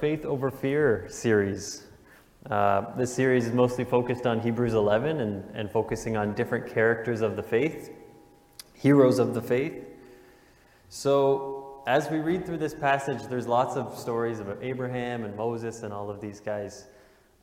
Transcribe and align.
Faith 0.00 0.26
Over 0.26 0.50
Fear 0.50 1.06
series. 1.08 1.84
Uh, 2.50 2.94
this 2.96 3.14
series 3.14 3.46
is 3.46 3.52
mostly 3.52 3.84
focused 3.84 4.26
on 4.26 4.40
Hebrews 4.40 4.74
11 4.74 5.20
and, 5.20 5.44
and 5.54 5.70
focusing 5.70 6.16
on 6.16 6.34
different 6.34 6.66
characters 6.66 7.22
of 7.22 7.34
the 7.34 7.42
faith, 7.42 7.90
heroes 8.74 9.18
of 9.18 9.32
the 9.32 9.40
faith. 9.40 9.84
So, 10.90 11.82
as 11.86 12.10
we 12.10 12.18
read 12.18 12.44
through 12.44 12.58
this 12.58 12.74
passage, 12.74 13.22
there's 13.30 13.46
lots 13.46 13.76
of 13.76 13.98
stories 13.98 14.38
about 14.38 14.58
Abraham 14.60 15.24
and 15.24 15.34
Moses 15.34 15.82
and 15.82 15.92
all 15.92 16.10
of 16.10 16.20
these 16.20 16.40
guys. 16.40 16.86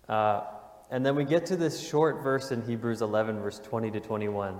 Uh, 0.08 0.44
and 0.92 1.04
then 1.04 1.16
we 1.16 1.24
get 1.24 1.46
to 1.48 1.56
this 1.56 1.80
short 1.80 2.22
verse 2.22 2.52
in 2.52 2.62
Hebrews 2.62 3.02
11, 3.02 3.40
verse 3.40 3.60
20 3.60 3.90
to 3.92 4.00
21. 4.00 4.60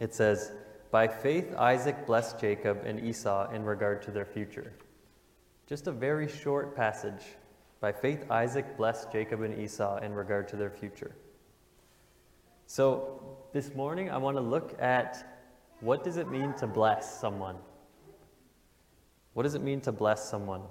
It 0.00 0.12
says, 0.12 0.50
By 0.90 1.06
faith 1.06 1.54
Isaac 1.56 2.04
blessed 2.04 2.40
Jacob 2.40 2.82
and 2.84 2.98
Esau 2.98 3.50
in 3.52 3.64
regard 3.64 4.02
to 4.02 4.10
their 4.10 4.24
future. 4.24 4.72
Just 5.68 5.88
a 5.88 5.92
very 5.92 6.28
short 6.28 6.76
passage. 6.76 7.22
By 7.80 7.90
faith, 7.90 8.30
Isaac 8.30 8.76
blessed 8.76 9.10
Jacob 9.10 9.42
and 9.42 9.58
Esau 9.58 9.98
in 9.98 10.14
regard 10.14 10.46
to 10.48 10.56
their 10.56 10.70
future. 10.70 11.10
So, 12.66 13.38
this 13.52 13.74
morning 13.74 14.10
I 14.10 14.16
want 14.16 14.36
to 14.36 14.40
look 14.40 14.80
at 14.80 15.40
what 15.80 16.04
does 16.04 16.18
it 16.18 16.30
mean 16.30 16.54
to 16.54 16.66
bless 16.66 17.20
someone? 17.20 17.56
What 19.34 19.42
does 19.42 19.54
it 19.54 19.62
mean 19.62 19.80
to 19.82 19.92
bless 19.92 20.28
someone? 20.28 20.62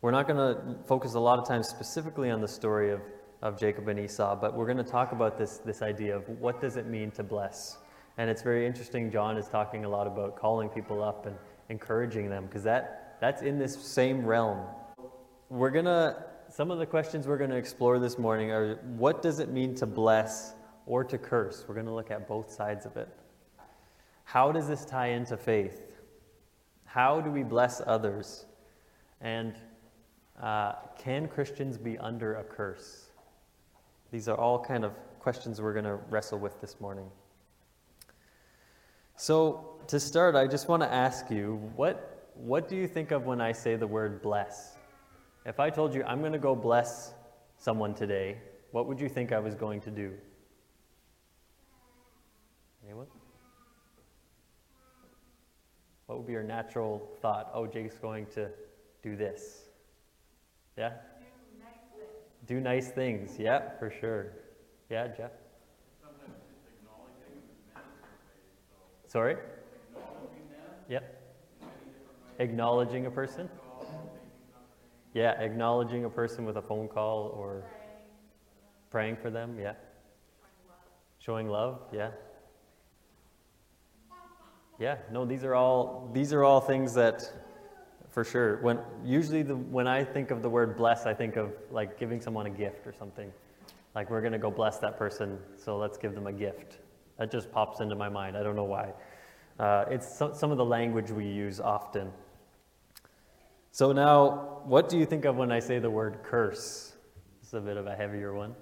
We're 0.00 0.10
not 0.10 0.26
going 0.26 0.38
to 0.38 0.76
focus 0.86 1.14
a 1.14 1.20
lot 1.20 1.38
of 1.38 1.46
time 1.46 1.62
specifically 1.62 2.30
on 2.30 2.40
the 2.40 2.48
story 2.48 2.90
of, 2.90 3.00
of 3.42 3.58
Jacob 3.58 3.88
and 3.88 3.98
Esau, 3.98 4.36
but 4.36 4.54
we're 4.54 4.66
going 4.66 4.84
to 4.84 4.90
talk 4.90 5.12
about 5.12 5.38
this, 5.38 5.58
this 5.58 5.82
idea 5.82 6.16
of 6.16 6.28
what 6.40 6.60
does 6.60 6.76
it 6.76 6.86
mean 6.86 7.10
to 7.12 7.22
bless. 7.22 7.78
And 8.16 8.28
it's 8.28 8.42
very 8.42 8.66
interesting. 8.66 9.10
John 9.10 9.36
is 9.36 9.48
talking 9.48 9.84
a 9.84 9.88
lot 9.88 10.06
about 10.06 10.36
calling 10.36 10.68
people 10.68 11.02
up 11.02 11.26
and 11.26 11.36
encouraging 11.68 12.28
them 12.28 12.46
because 12.46 12.64
that 12.64 13.03
that's 13.24 13.40
in 13.40 13.58
this 13.58 13.74
same 13.74 14.22
realm. 14.26 14.60
We're 15.48 15.70
going 15.70 15.86
to, 15.86 16.22
some 16.50 16.70
of 16.70 16.78
the 16.78 16.84
questions 16.84 17.26
we're 17.26 17.38
going 17.38 17.48
to 17.48 17.56
explore 17.56 17.98
this 17.98 18.18
morning 18.18 18.50
are 18.50 18.74
what 18.98 19.22
does 19.22 19.38
it 19.38 19.48
mean 19.48 19.74
to 19.76 19.86
bless 19.86 20.52
or 20.84 21.04
to 21.04 21.16
curse? 21.16 21.64
We're 21.66 21.74
going 21.74 21.86
to 21.86 21.94
look 21.94 22.10
at 22.10 22.28
both 22.28 22.52
sides 22.52 22.84
of 22.84 22.98
it. 22.98 23.08
How 24.24 24.52
does 24.52 24.68
this 24.68 24.84
tie 24.84 25.06
into 25.06 25.38
faith? 25.38 25.96
How 26.84 27.22
do 27.22 27.30
we 27.30 27.42
bless 27.42 27.80
others? 27.86 28.44
And 29.22 29.54
uh, 30.38 30.72
can 30.98 31.26
Christians 31.26 31.78
be 31.78 31.96
under 31.96 32.34
a 32.34 32.44
curse? 32.44 33.06
These 34.12 34.28
are 34.28 34.36
all 34.36 34.62
kind 34.62 34.84
of 34.84 34.92
questions 35.18 35.62
we're 35.62 35.72
going 35.72 35.86
to 35.86 35.98
wrestle 36.10 36.38
with 36.38 36.60
this 36.60 36.78
morning. 36.78 37.08
So, 39.16 39.80
to 39.86 39.98
start, 39.98 40.34
I 40.34 40.46
just 40.46 40.68
want 40.68 40.82
to 40.82 40.92
ask 40.92 41.30
you 41.30 41.72
what 41.74 42.13
what 42.34 42.68
do 42.68 42.76
you 42.76 42.86
think 42.86 43.10
of 43.10 43.26
when 43.26 43.40
I 43.40 43.52
say 43.52 43.76
the 43.76 43.86
word 43.86 44.22
bless? 44.22 44.76
If 45.46 45.60
I 45.60 45.70
told 45.70 45.94
you 45.94 46.02
I'm 46.04 46.20
going 46.20 46.32
to 46.32 46.38
go 46.38 46.54
bless 46.54 47.14
someone 47.58 47.94
today, 47.94 48.38
what 48.72 48.86
would 48.86 49.00
you 49.00 49.08
think 49.08 49.32
I 49.32 49.38
was 49.38 49.54
going 49.54 49.80
to 49.82 49.90
do? 49.90 50.12
Anyone? 52.84 53.06
What 56.06 56.18
would 56.18 56.26
be 56.26 56.32
your 56.32 56.42
natural 56.42 57.08
thought? 57.22 57.50
Oh, 57.54 57.66
Jake's 57.66 57.98
going 57.98 58.26
to 58.34 58.50
do 59.02 59.16
this. 59.16 59.62
Yeah? 60.76 60.90
Do 60.90 61.00
nice 61.62 61.70
things. 61.96 62.46
Do 62.46 62.60
nice 62.60 62.88
things. 62.88 63.38
Yeah, 63.38 63.78
for 63.78 63.90
sure. 63.90 64.32
Yeah, 64.90 65.08
Jeff? 65.08 65.30
Sorry? 69.06 69.36
Yep. 70.88 71.23
Acknowledging 72.38 73.06
a 73.06 73.10
person? 73.10 73.48
Yeah, 75.12 75.32
acknowledging 75.40 76.04
a 76.04 76.10
person 76.10 76.44
with 76.44 76.56
a 76.56 76.62
phone 76.62 76.88
call 76.88 77.32
or 77.36 77.62
praying 78.90 79.16
for 79.16 79.30
them, 79.30 79.56
yeah. 79.58 79.74
Showing 81.18 81.48
love, 81.48 81.80
yeah. 81.92 82.10
Yeah, 84.78 84.96
no, 85.12 85.24
these 85.24 85.44
are 85.44 85.54
all 85.54 86.10
these 86.12 86.32
are 86.32 86.42
all 86.42 86.60
things 86.60 86.94
that 86.94 87.32
for 88.10 88.24
sure. 88.24 88.56
When 88.56 88.80
usually 89.04 89.42
the 89.42 89.54
when 89.56 89.86
I 89.86 90.02
think 90.02 90.32
of 90.32 90.42
the 90.42 90.50
word 90.50 90.76
bless, 90.76 91.06
I 91.06 91.14
think 91.14 91.36
of 91.36 91.52
like 91.70 91.98
giving 91.98 92.20
someone 92.20 92.46
a 92.46 92.50
gift 92.50 92.86
or 92.86 92.92
something. 92.92 93.32
Like 93.94 94.10
we're 94.10 94.20
gonna 94.20 94.38
go 94.38 94.50
bless 94.50 94.78
that 94.78 94.98
person, 94.98 95.38
so 95.56 95.78
let's 95.78 95.96
give 95.96 96.14
them 96.14 96.26
a 96.26 96.32
gift. 96.32 96.78
That 97.18 97.30
just 97.30 97.52
pops 97.52 97.78
into 97.78 97.94
my 97.94 98.08
mind. 98.08 98.36
I 98.36 98.42
don't 98.42 98.56
know 98.56 98.64
why. 98.64 98.92
Uh, 99.60 99.84
it's 99.88 100.18
so, 100.18 100.32
some 100.32 100.50
of 100.50 100.56
the 100.56 100.64
language 100.64 101.12
we 101.12 101.26
use 101.26 101.60
often. 101.60 102.10
So, 103.74 103.90
now, 103.90 104.60
what 104.66 104.88
do 104.88 104.96
you 104.96 105.04
think 105.04 105.24
of 105.24 105.34
when 105.34 105.50
I 105.50 105.58
say 105.58 105.80
the 105.80 105.90
word 105.90 106.20
curse? 106.22 106.92
This 107.40 107.48
is 107.48 107.54
a 107.54 107.60
bit 107.60 107.76
of 107.76 107.88
a 107.88 107.96
heavier 107.96 108.32
one. 108.32 108.54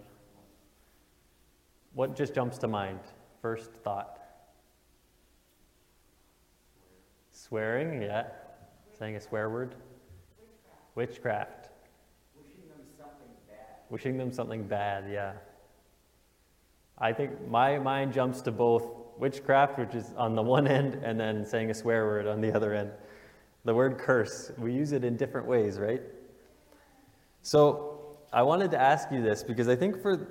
What 1.93 2.17
just 2.17 2.35
jumps 2.35 2.57
to 2.61 2.67
mind? 2.67 2.99
First 3.43 3.75
thought. 3.85 4.19
Swearing, 7.31 8.01
yeah. 8.01 8.29
Saying 8.99 9.17
a 9.17 9.21
swear 9.21 9.51
word. 9.51 9.75
Witchcraft. 10.95 11.69
Wishing 12.35 12.67
them 12.71 12.87
something 12.97 13.35
bad. 13.47 13.67
Wishing 13.91 14.17
them 14.17 14.33
something 14.33 14.67
bad, 14.67 15.13
yeah. 15.13 15.33
I 16.97 17.13
think 17.13 17.33
my 17.51 17.79
mind 17.79 18.15
jumps 18.15 18.41
to 18.41 18.51
both 18.51 18.87
witchcraft, 19.19 19.79
which 19.79 19.95
is 19.95 20.15
on 20.17 20.35
the 20.35 20.43
one 20.43 20.67
end, 20.67 20.95
and 21.05 21.21
then 21.21 21.45
saying 21.45 21.71
a 21.71 21.75
swear 21.75 22.07
word 22.07 22.27
on 22.27 22.41
the 22.41 22.57
other 22.57 22.73
end. 22.73 22.93
The 23.65 23.75
word 23.75 23.99
curse, 23.99 24.51
we 24.59 24.73
use 24.73 24.93
it 24.93 25.05
in 25.05 25.17
different 25.17 25.47
ways, 25.47 25.79
right? 25.79 26.03
So 27.43 28.19
I 28.33 28.43
wanted 28.43 28.71
to 28.73 28.81
ask 28.81 29.11
you 29.13 29.23
this 29.23 29.43
because 29.43 29.69
I 29.69 29.77
think 29.77 30.01
for 30.01 30.29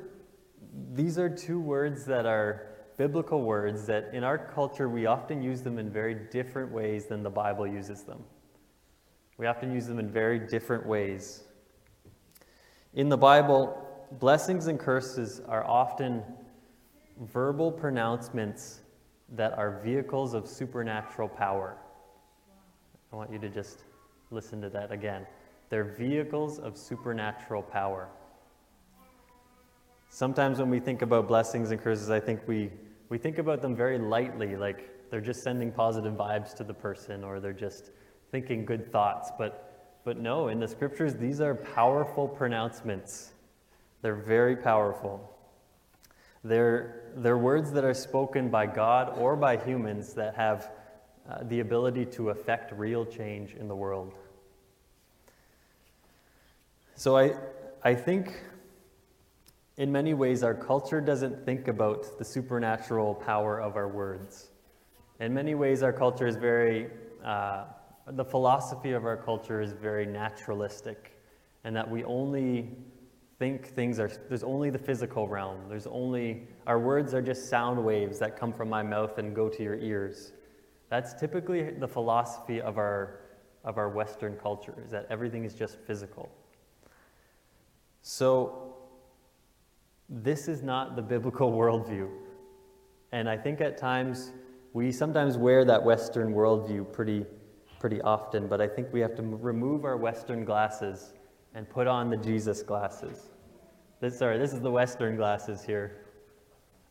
these 0.93 1.17
are 1.17 1.29
two 1.29 1.59
words 1.59 2.05
that 2.05 2.25
are 2.25 2.67
biblical 2.97 3.41
words 3.41 3.85
that 3.87 4.09
in 4.13 4.23
our 4.23 4.37
culture 4.37 4.89
we 4.89 5.05
often 5.05 5.41
use 5.41 5.61
them 5.61 5.79
in 5.79 5.89
very 5.89 6.15
different 6.29 6.71
ways 6.71 7.05
than 7.07 7.23
the 7.23 7.29
Bible 7.29 7.65
uses 7.65 8.03
them. 8.03 8.23
We 9.37 9.47
often 9.47 9.71
use 9.71 9.87
them 9.87 9.97
in 9.97 10.09
very 10.09 10.39
different 10.39 10.85
ways. 10.85 11.43
In 12.93 13.09
the 13.09 13.17
Bible, 13.17 13.87
blessings 14.19 14.67
and 14.67 14.79
curses 14.79 15.41
are 15.47 15.65
often 15.65 16.21
verbal 17.21 17.71
pronouncements 17.71 18.81
that 19.29 19.57
are 19.57 19.79
vehicles 19.83 20.33
of 20.33 20.47
supernatural 20.47 21.29
power. 21.29 21.77
I 23.11 23.15
want 23.15 23.31
you 23.31 23.39
to 23.39 23.49
just 23.49 23.83
listen 24.29 24.61
to 24.61 24.69
that 24.69 24.91
again. 24.91 25.25
They're 25.69 25.83
vehicles 25.83 26.59
of 26.59 26.77
supernatural 26.77 27.61
power. 27.61 28.07
Sometimes 30.09 30.59
when 30.59 30.69
we 30.69 30.79
think 30.79 31.01
about 31.01 31.27
blessings 31.27 31.71
and 31.71 31.81
curses, 31.81 32.09
I 32.09 32.19
think 32.19 32.41
we, 32.47 32.69
we 33.09 33.17
think 33.17 33.37
about 33.37 33.61
them 33.61 33.75
very 33.75 33.97
lightly, 33.97 34.55
like 34.55 35.09
they're 35.09 35.21
just 35.21 35.43
sending 35.43 35.71
positive 35.71 36.13
vibes 36.13 36.53
to 36.55 36.63
the 36.63 36.73
person 36.73 37.23
or 37.23 37.39
they're 37.39 37.53
just 37.53 37.91
thinking 38.31 38.65
good 38.65 38.91
thoughts. 38.91 39.29
But, 39.37 39.99
but 40.05 40.17
no, 40.17 40.47
in 40.47 40.59
the 40.59 40.67
scriptures, 40.67 41.15
these 41.15 41.41
are 41.41 41.55
powerful 41.55 42.27
pronouncements. 42.27 43.31
They're 44.01 44.15
very 44.15 44.55
powerful. 44.55 45.29
They're, 46.43 47.11
they're 47.15 47.37
words 47.37 47.71
that 47.73 47.83
are 47.83 47.93
spoken 47.93 48.49
by 48.49 48.65
God 48.65 49.17
or 49.17 49.35
by 49.35 49.57
humans 49.57 50.13
that 50.13 50.35
have 50.35 50.71
uh, 51.31 51.43
the 51.43 51.61
ability 51.61 52.05
to 52.05 52.29
affect 52.29 52.73
real 52.73 53.05
change 53.05 53.53
in 53.53 53.67
the 53.67 53.75
world. 53.75 54.13
So 56.95 57.17
I, 57.17 57.35
I 57.83 57.95
think 57.95 58.43
in 59.77 59.91
many 59.91 60.13
ways 60.13 60.43
our 60.43 60.53
culture 60.53 60.99
doesn't 60.99 61.45
think 61.45 61.67
about 61.67 62.17
the 62.19 62.25
supernatural 62.25 63.15
power 63.15 63.61
of 63.61 63.77
our 63.77 63.87
words. 63.87 64.49
In 65.21 65.33
many 65.33 65.55
ways, 65.55 65.83
our 65.83 65.93
culture 65.93 66.25
is 66.25 66.35
very, 66.35 66.89
uh, 67.23 67.65
the 68.07 68.25
philosophy 68.25 68.91
of 68.91 69.05
our 69.05 69.17
culture 69.17 69.61
is 69.61 69.71
very 69.71 70.05
naturalistic, 70.05 71.15
and 71.63 71.75
that 71.75 71.89
we 71.89 72.03
only 72.05 72.71
think 73.37 73.67
things 73.67 73.99
are, 73.99 74.11
there's 74.29 74.43
only 74.43 74.69
the 74.71 74.79
physical 74.79 75.27
realm. 75.27 75.59
There's 75.69 75.87
only, 75.87 76.47
our 76.65 76.79
words 76.79 77.13
are 77.13 77.21
just 77.21 77.49
sound 77.49 77.83
waves 77.83 78.17
that 78.19 78.35
come 78.35 78.51
from 78.51 78.67
my 78.67 78.83
mouth 78.83 79.19
and 79.19 79.35
go 79.35 79.47
to 79.47 79.63
your 79.63 79.75
ears. 79.75 80.31
That's 80.91 81.13
typically 81.13 81.71
the 81.71 81.87
philosophy 81.87 82.59
of 82.59 82.77
our, 82.77 83.21
of 83.63 83.77
our 83.77 83.87
Western 83.87 84.35
culture, 84.35 84.75
is 84.83 84.91
that 84.91 85.07
everything 85.09 85.45
is 85.45 85.55
just 85.55 85.79
physical. 85.87 86.29
So, 88.01 88.75
this 90.09 90.49
is 90.49 90.61
not 90.61 90.97
the 90.97 91.01
biblical 91.01 91.49
worldview. 91.59 92.09
And 93.13 93.29
I 93.29 93.37
think 93.37 93.61
at 93.61 93.77
times 93.77 94.33
we 94.73 94.91
sometimes 94.91 95.37
wear 95.37 95.63
that 95.63 95.81
Western 95.81 96.33
worldview 96.33 96.91
pretty, 96.91 97.25
pretty 97.79 98.01
often, 98.01 98.47
but 98.49 98.59
I 98.59 98.67
think 98.67 98.89
we 98.91 98.99
have 98.99 99.15
to 99.15 99.23
remove 99.23 99.85
our 99.85 99.95
Western 99.95 100.43
glasses 100.43 101.13
and 101.55 101.69
put 101.69 101.87
on 101.87 102.09
the 102.09 102.17
Jesus 102.17 102.63
glasses. 102.63 103.29
This, 104.01 104.19
sorry, 104.19 104.37
this 104.37 104.51
is 104.51 104.59
the 104.59 104.71
Western 104.71 105.15
glasses 105.15 105.63
here. 105.63 106.01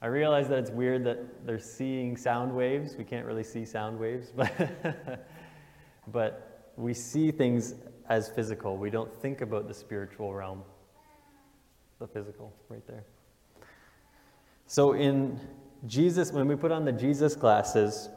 I 0.03 0.07
realize 0.07 0.49
that 0.49 0.59
it's 0.59 0.71
weird 0.71 1.05
that 1.05 1.47
they're 1.47 1.59
seeing 1.59 2.17
sound 2.17 2.55
waves. 2.55 2.97
We 2.97 3.05
can't 3.05 3.27
really 3.27 3.45
see 3.45 3.67
sound 3.67 3.99
waves, 3.99 4.33
but, 4.37 5.27
but 6.09 6.73
we 6.77 6.95
see 6.95 7.31
things 7.31 7.75
as 8.09 8.29
physical. 8.31 8.77
We 8.77 8.91
don't 8.91 9.13
think 9.13 9.43
about 9.43 9.69
the 9.69 9.75
spiritual 9.75 10.33
realm, 10.33 10.63
the 11.99 12.07
physical, 12.07 12.53
right 12.71 12.87
there. 12.87 13.05
So, 14.67 14.95
in 14.95 15.39
Jesus, 15.87 16.33
when 16.33 16.49
we 16.49 16.57
put 16.57 16.73
on 16.73 16.85
the 16.85 16.93
Jesus 16.93 17.35
glasses, 17.35 18.09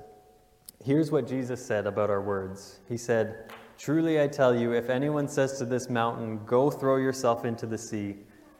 here's 0.84 1.12
what 1.12 1.28
Jesus 1.28 1.64
said 1.66 1.86
about 1.86 2.10
our 2.10 2.22
words. 2.22 2.80
He 2.88 2.96
said, 2.96 3.52
Truly 3.78 4.22
I 4.22 4.28
tell 4.28 4.56
you, 4.56 4.72
if 4.72 4.90
anyone 4.90 5.28
says 5.28 5.58
to 5.58 5.66
this 5.66 5.90
mountain, 5.90 6.40
Go 6.46 6.72
throw 6.72 6.98
yourself 6.98 7.44
into 7.44 7.66
the 7.66 7.78
sea, 7.78 8.18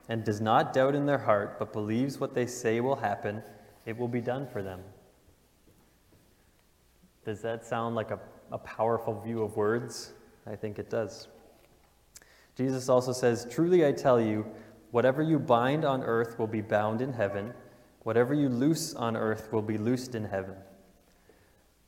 and 0.10 0.24
does 0.24 0.42
not 0.42 0.74
doubt 0.74 0.96
in 0.96 1.06
their 1.06 1.18
heart, 1.18 1.58
but 1.60 1.74
believes 1.74 2.20
what 2.20 2.34
they 2.34 2.46
say 2.46 2.80
will 2.82 2.96
happen, 2.96 3.42
it 3.86 3.98
will 3.98 4.08
be 4.08 4.22
done 4.22 4.48
for 4.48 4.62
them. 4.62 4.82
Does 7.26 7.42
that 7.42 7.66
sound 7.66 7.96
like 7.96 8.12
a, 8.12 8.20
a 8.52 8.58
powerful 8.58 9.20
view 9.22 9.44
of 9.44 9.56
words? 9.56 10.14
I 10.46 10.56
think 10.56 10.78
it 10.78 10.90
does. 10.90 11.28
Jesus 12.56 12.90
also 12.90 13.14
says, 13.14 13.48
Truly 13.50 13.86
I 13.86 13.92
tell 13.92 14.20
you, 14.20 14.46
whatever 14.92 15.22
you 15.22 15.40
bind 15.40 15.86
on 15.86 16.04
earth 16.04 16.38
will 16.38 16.48
be 16.48 16.62
bound 16.62 17.02
in 17.02 17.14
heaven, 17.14 17.54
whatever 18.04 18.34
you 18.34 18.50
loose 18.50 18.94
on 18.94 19.16
earth 19.16 19.52
will 19.52 19.62
be 19.62 19.78
loosed 19.78 20.16
in 20.16 20.26
heaven. 20.26 20.56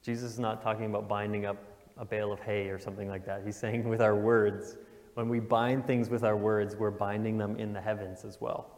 Jesus 0.02 0.34
is 0.34 0.40
not 0.40 0.62
talking 0.62 0.86
about 0.86 1.08
binding 1.08 1.46
up 1.46 1.58
a 1.98 2.06
bale 2.06 2.32
of 2.32 2.40
hay 2.40 2.70
or 2.70 2.80
something 2.80 3.08
like 3.10 3.26
that. 3.26 3.42
He's 3.46 3.58
saying 3.58 3.88
with 3.88 4.02
our 4.02 4.16
words, 4.16 4.78
when 5.16 5.30
we 5.30 5.40
bind 5.40 5.88
things 5.88 6.10
with 6.10 6.24
our 6.24 6.38
words, 6.38 6.76
we're 6.76 6.92
binding 6.92 7.38
them 7.38 7.56
in 7.58 7.74
the 7.74 7.82
heavens 7.82 8.24
as 8.24 8.40
well. 8.40 8.70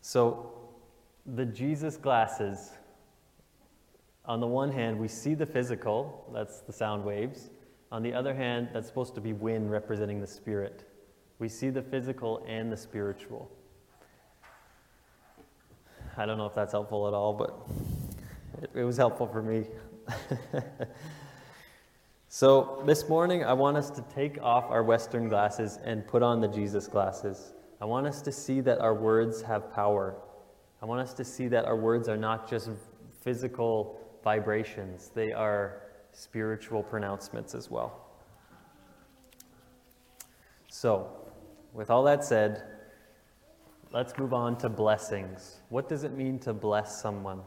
So, 0.00 0.52
the 1.26 1.44
Jesus 1.44 1.98
glasses, 1.98 2.70
on 4.24 4.40
the 4.40 4.46
one 4.46 4.72
hand, 4.72 4.98
we 4.98 5.08
see 5.08 5.34
the 5.34 5.44
physical, 5.44 6.26
that's 6.32 6.60
the 6.60 6.72
sound 6.72 7.04
waves. 7.04 7.50
On 7.92 8.02
the 8.02 8.14
other 8.14 8.34
hand, 8.34 8.68
that's 8.72 8.88
supposed 8.88 9.14
to 9.16 9.20
be 9.20 9.34
wind 9.34 9.70
representing 9.70 10.20
the 10.20 10.26
spirit. 10.26 10.84
We 11.38 11.48
see 11.48 11.68
the 11.68 11.82
physical 11.82 12.44
and 12.48 12.72
the 12.72 12.76
spiritual. 12.76 13.50
I 16.16 16.24
don't 16.24 16.38
know 16.38 16.46
if 16.46 16.54
that's 16.54 16.72
helpful 16.72 17.08
at 17.08 17.14
all, 17.14 17.34
but 17.34 17.54
it, 18.62 18.70
it 18.80 18.84
was 18.84 18.96
helpful 18.96 19.26
for 19.26 19.42
me. 19.42 19.66
so, 22.32 22.80
this 22.86 23.08
morning, 23.08 23.42
I 23.42 23.52
want 23.54 23.76
us 23.76 23.90
to 23.90 24.02
take 24.14 24.40
off 24.40 24.70
our 24.70 24.84
Western 24.84 25.28
glasses 25.28 25.80
and 25.82 26.06
put 26.06 26.22
on 26.22 26.40
the 26.40 26.46
Jesus 26.46 26.86
glasses. 26.86 27.54
I 27.80 27.86
want 27.86 28.06
us 28.06 28.22
to 28.22 28.30
see 28.30 28.60
that 28.60 28.78
our 28.78 28.94
words 28.94 29.42
have 29.42 29.72
power. 29.72 30.14
I 30.80 30.86
want 30.86 31.00
us 31.00 31.12
to 31.14 31.24
see 31.24 31.48
that 31.48 31.64
our 31.64 31.74
words 31.74 32.08
are 32.08 32.16
not 32.16 32.48
just 32.48 32.70
physical 33.20 33.98
vibrations, 34.22 35.10
they 35.12 35.32
are 35.32 35.82
spiritual 36.12 36.84
pronouncements 36.84 37.52
as 37.52 37.68
well. 37.68 38.06
So, 40.68 41.10
with 41.72 41.90
all 41.90 42.04
that 42.04 42.24
said, 42.24 42.62
let's 43.90 44.16
move 44.16 44.32
on 44.32 44.56
to 44.58 44.68
blessings. 44.68 45.56
What 45.68 45.88
does 45.88 46.04
it 46.04 46.12
mean 46.12 46.38
to 46.40 46.52
bless 46.52 47.02
someone? 47.02 47.40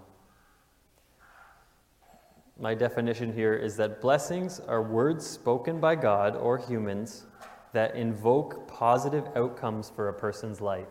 My 2.59 2.75
definition 2.75 3.33
here 3.33 3.55
is 3.55 3.75
that 3.77 3.99
blessings 3.99 4.59
are 4.59 4.81
words 4.81 5.25
spoken 5.25 5.79
by 5.79 5.95
God 5.95 6.35
or 6.35 6.57
humans 6.57 7.25
that 7.73 7.95
invoke 7.95 8.67
positive 8.67 9.25
outcomes 9.35 9.89
for 9.89 10.09
a 10.09 10.13
person's 10.13 10.61
life. 10.61 10.87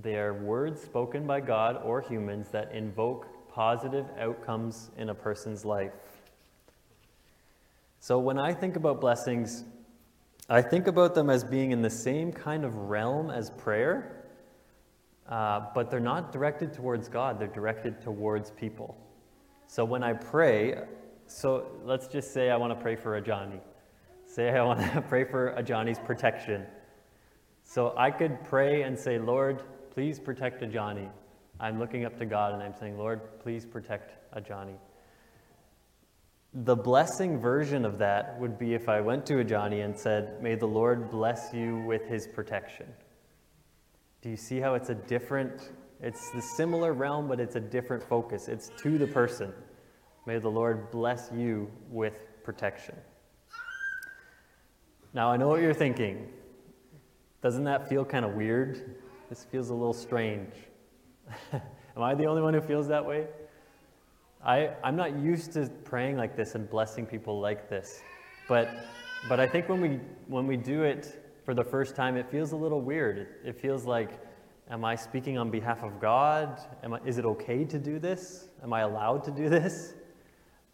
They 0.00 0.16
are 0.16 0.34
words 0.34 0.82
spoken 0.82 1.26
by 1.26 1.40
God 1.40 1.80
or 1.82 2.00
humans 2.02 2.48
that 2.48 2.72
invoke 2.72 3.26
positive 3.48 4.06
outcomes 4.18 4.90
in 4.98 5.08
a 5.08 5.14
person's 5.14 5.64
life. 5.64 5.92
So 8.00 8.18
when 8.18 8.38
I 8.38 8.52
think 8.52 8.76
about 8.76 9.00
blessings, 9.00 9.64
I 10.50 10.60
think 10.60 10.88
about 10.88 11.14
them 11.14 11.30
as 11.30 11.42
being 11.42 11.70
in 11.70 11.80
the 11.80 11.88
same 11.88 12.32
kind 12.32 12.66
of 12.66 12.74
realm 12.76 13.30
as 13.30 13.48
prayer, 13.48 14.26
uh, 15.26 15.68
but 15.74 15.90
they're 15.90 16.00
not 16.00 16.32
directed 16.32 16.74
towards 16.74 17.08
God, 17.08 17.38
they're 17.38 17.48
directed 17.48 18.02
towards 18.02 18.50
people. 18.50 18.98
So 19.74 19.84
when 19.84 20.04
I 20.04 20.12
pray, 20.12 20.84
so 21.26 21.66
let's 21.84 22.06
just 22.06 22.32
say 22.32 22.48
I 22.48 22.56
want 22.56 22.72
to 22.72 22.80
pray 22.80 22.94
for 22.94 23.16
a 23.16 23.20
Johnny. 23.20 23.58
Say 24.24 24.48
I 24.50 24.62
want 24.62 24.78
to 24.78 25.02
pray 25.08 25.24
for 25.24 25.48
a 25.48 25.64
Johnny's 25.64 25.98
protection. 25.98 26.64
So 27.64 27.92
I 27.96 28.12
could 28.12 28.44
pray 28.44 28.82
and 28.82 28.96
say, 28.96 29.18
Lord, 29.18 29.64
please 29.92 30.20
protect 30.20 30.62
a 30.62 30.68
Johnny. 30.68 31.08
I'm 31.58 31.80
looking 31.80 32.04
up 32.04 32.16
to 32.20 32.24
God 32.24 32.54
and 32.54 32.62
I'm 32.62 32.76
saying, 32.78 32.96
Lord, 32.96 33.40
please 33.40 33.66
protect 33.66 34.12
a 34.32 34.40
Johnny. 34.40 34.76
The 36.52 36.76
blessing 36.76 37.40
version 37.40 37.84
of 37.84 37.98
that 37.98 38.38
would 38.38 38.56
be 38.56 38.74
if 38.74 38.88
I 38.88 39.00
went 39.00 39.26
to 39.26 39.40
a 39.40 39.44
Johnny 39.44 39.80
and 39.80 39.98
said, 39.98 40.40
May 40.40 40.54
the 40.54 40.68
Lord 40.68 41.10
bless 41.10 41.52
you 41.52 41.82
with 41.84 42.06
his 42.06 42.28
protection. 42.28 42.86
Do 44.22 44.30
you 44.30 44.36
see 44.36 44.60
how 44.60 44.74
it's 44.74 44.90
a 44.90 44.94
different 44.94 45.72
it's 46.04 46.30
the 46.32 46.42
similar 46.42 46.92
realm, 46.92 47.28
but 47.28 47.40
it's 47.40 47.56
a 47.56 47.60
different 47.60 48.02
focus. 48.02 48.46
It's 48.46 48.70
to 48.82 48.98
the 48.98 49.06
person. 49.06 49.54
May 50.26 50.38
the 50.38 50.48
Lord 50.48 50.90
bless 50.90 51.30
you 51.34 51.70
with 51.90 52.14
protection. 52.42 52.94
Now, 55.12 55.30
I 55.30 55.36
know 55.36 55.48
what 55.48 55.60
you're 55.60 55.74
thinking. 55.74 56.28
Doesn't 57.42 57.64
that 57.64 57.88
feel 57.88 58.04
kind 58.04 58.24
of 58.24 58.34
weird? 58.34 58.96
This 59.28 59.44
feels 59.44 59.70
a 59.70 59.74
little 59.74 59.92
strange. 59.92 60.52
Am 61.52 62.02
I 62.02 62.14
the 62.14 62.24
only 62.24 62.42
one 62.42 62.54
who 62.54 62.60
feels 62.60 62.88
that 62.88 63.04
way? 63.04 63.26
I, 64.44 64.70
I'm 64.82 64.96
not 64.96 65.16
used 65.18 65.52
to 65.52 65.68
praying 65.84 66.16
like 66.16 66.36
this 66.36 66.54
and 66.54 66.68
blessing 66.68 67.06
people 67.06 67.40
like 67.40 67.68
this. 67.68 68.00
But, 68.48 68.68
but 69.28 69.40
I 69.40 69.46
think 69.46 69.68
when 69.68 69.80
we, 69.80 70.00
when 70.26 70.46
we 70.46 70.56
do 70.56 70.82
it 70.82 71.22
for 71.44 71.54
the 71.54 71.64
first 71.64 71.94
time, 71.94 72.16
it 72.16 72.30
feels 72.30 72.52
a 72.52 72.56
little 72.56 72.80
weird. 72.80 73.18
It, 73.18 73.28
it 73.44 73.60
feels 73.60 73.84
like, 73.84 74.20
Am 74.70 74.82
I 74.82 74.96
speaking 74.96 75.36
on 75.36 75.50
behalf 75.50 75.82
of 75.82 76.00
God? 76.00 76.58
Am 76.82 76.94
I, 76.94 77.00
is 77.04 77.18
it 77.18 77.26
okay 77.26 77.64
to 77.66 77.78
do 77.78 77.98
this? 77.98 78.48
Am 78.62 78.72
I 78.72 78.80
allowed 78.80 79.22
to 79.24 79.30
do 79.30 79.50
this? 79.50 79.92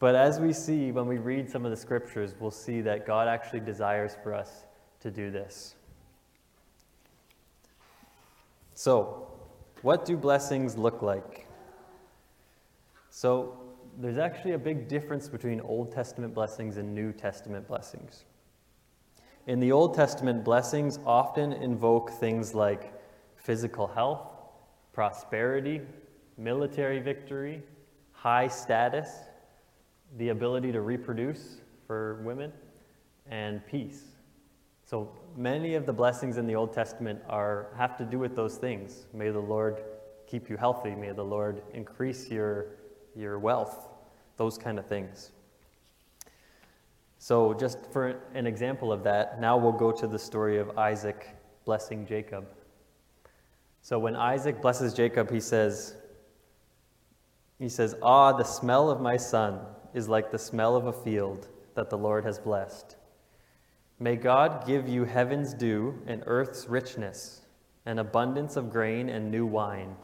But 0.00 0.14
as 0.14 0.40
we 0.40 0.54
see 0.54 0.90
when 0.92 1.06
we 1.06 1.18
read 1.18 1.48
some 1.48 1.64
of 1.66 1.70
the 1.70 1.76
scriptures, 1.76 2.34
we'll 2.40 2.50
see 2.50 2.80
that 2.80 3.06
God 3.06 3.28
actually 3.28 3.60
desires 3.60 4.16
for 4.22 4.34
us 4.34 4.64
to 5.00 5.10
do 5.10 5.30
this. 5.30 5.76
So, 8.74 9.28
what 9.82 10.06
do 10.06 10.16
blessings 10.16 10.78
look 10.78 11.02
like? 11.02 11.46
So, 13.10 13.60
there's 13.98 14.16
actually 14.16 14.52
a 14.52 14.58
big 14.58 14.88
difference 14.88 15.28
between 15.28 15.60
Old 15.60 15.92
Testament 15.92 16.32
blessings 16.32 16.78
and 16.78 16.94
New 16.94 17.12
Testament 17.12 17.68
blessings. 17.68 18.24
In 19.46 19.60
the 19.60 19.70
Old 19.70 19.94
Testament, 19.94 20.44
blessings 20.44 20.98
often 21.04 21.52
invoke 21.52 22.10
things 22.10 22.54
like 22.54 22.94
physical 23.36 23.86
health, 23.86 24.32
prosperity, 24.94 25.82
military 26.38 27.00
victory, 27.00 27.62
high 28.12 28.48
status, 28.48 29.10
the 30.16 30.30
ability 30.30 30.72
to 30.72 30.80
reproduce 30.80 31.58
for 31.90 32.22
women, 32.22 32.52
and 33.28 33.66
peace. 33.66 34.04
So 34.84 35.10
many 35.36 35.74
of 35.74 35.86
the 35.86 35.92
blessings 35.92 36.36
in 36.36 36.46
the 36.46 36.54
Old 36.54 36.72
Testament 36.72 37.20
are, 37.28 37.66
have 37.76 37.96
to 37.98 38.04
do 38.04 38.16
with 38.16 38.36
those 38.36 38.54
things. 38.56 39.06
May 39.12 39.30
the 39.30 39.40
Lord 39.40 39.82
keep 40.28 40.48
you 40.48 40.56
healthy. 40.56 40.94
May 40.94 41.10
the 41.10 41.24
Lord 41.24 41.62
increase 41.74 42.28
your, 42.28 42.66
your 43.16 43.40
wealth. 43.40 43.88
Those 44.36 44.56
kind 44.56 44.78
of 44.78 44.86
things. 44.86 45.32
So, 47.18 47.54
just 47.54 47.78
for 47.92 48.20
an 48.34 48.46
example 48.46 48.92
of 48.92 49.02
that, 49.02 49.40
now 49.40 49.56
we'll 49.56 49.72
go 49.72 49.90
to 49.90 50.06
the 50.06 50.18
story 50.18 50.58
of 50.58 50.78
Isaac 50.78 51.26
blessing 51.64 52.06
Jacob. 52.06 52.46
So 53.82 53.98
when 53.98 54.14
Isaac 54.14 54.62
blesses 54.62 54.94
Jacob, 54.94 55.28
he 55.28 55.40
says, 55.40 55.96
he 57.58 57.68
says, 57.68 57.96
Ah, 58.00 58.32
the 58.32 58.44
smell 58.44 58.90
of 58.90 59.00
my 59.00 59.16
son 59.16 59.58
is 59.94 60.08
like 60.08 60.30
the 60.30 60.38
smell 60.38 60.76
of 60.76 60.86
a 60.86 60.92
field 60.92 61.48
that 61.74 61.90
the 61.90 61.98
Lord 61.98 62.24
has 62.24 62.38
blessed. 62.38 62.96
May 63.98 64.16
God 64.16 64.66
give 64.66 64.88
you 64.88 65.04
heaven's 65.04 65.52
dew 65.52 66.00
and 66.06 66.22
earth's 66.26 66.68
richness, 66.68 67.42
an 67.86 67.98
abundance 67.98 68.56
of 68.56 68.70
grain 68.70 69.08
and 69.08 69.30
new 69.30 69.44
wine. 69.44 69.94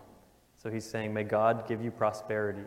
So 0.59 0.71
he's 0.71 0.85
saying, 0.85 1.15
May 1.15 1.25
God 1.25 1.67
give 1.69 1.83
you 1.83 1.91
prosperity. 1.91 2.65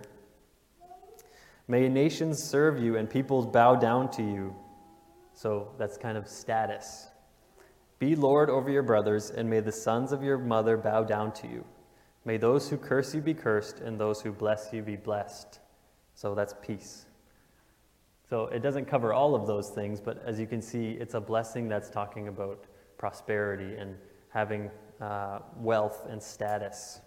May 1.67 1.87
nations 1.87 2.43
serve 2.43 2.81
you 2.81 2.97
and 2.97 3.07
peoples 3.07 3.45
bow 3.45 3.75
down 3.75 4.09
to 4.11 4.23
you. 4.23 4.55
So 5.33 5.71
that's 5.77 5.97
kind 5.97 6.17
of 6.17 6.27
status. 6.27 7.09
Be 7.99 8.15
Lord 8.15 8.49
over 8.49 8.69
your 8.69 8.83
brothers, 8.83 9.29
and 9.29 9.49
may 9.49 9.59
the 9.59 9.71
sons 9.71 10.11
of 10.11 10.23
your 10.23 10.37
mother 10.37 10.77
bow 10.77 11.03
down 11.03 11.33
to 11.33 11.47
you. 11.47 11.65
May 12.25 12.37
those 12.37 12.69
who 12.69 12.77
curse 12.77 13.13
you 13.13 13.21
be 13.21 13.33
cursed, 13.33 13.79
and 13.79 13.99
those 13.99 14.21
who 14.21 14.31
bless 14.31 14.69
you 14.71 14.81
be 14.81 14.95
blessed. 14.95 15.59
So 16.15 16.33
that's 16.33 16.53
peace. 16.61 17.05
So 18.29 18.45
it 18.47 18.61
doesn't 18.61 18.85
cover 18.85 19.11
all 19.11 19.33
of 19.33 19.47
those 19.47 19.69
things, 19.69 19.99
but 19.99 20.21
as 20.23 20.39
you 20.39 20.45
can 20.45 20.61
see, 20.61 20.91
it's 20.91 21.15
a 21.15 21.19
blessing 21.19 21.67
that's 21.67 21.89
talking 21.89 22.27
about 22.27 22.65
prosperity 22.97 23.75
and 23.75 23.95
having 24.29 24.69
uh, 25.01 25.39
wealth 25.57 26.05
and 26.09 26.21
status. 26.21 27.01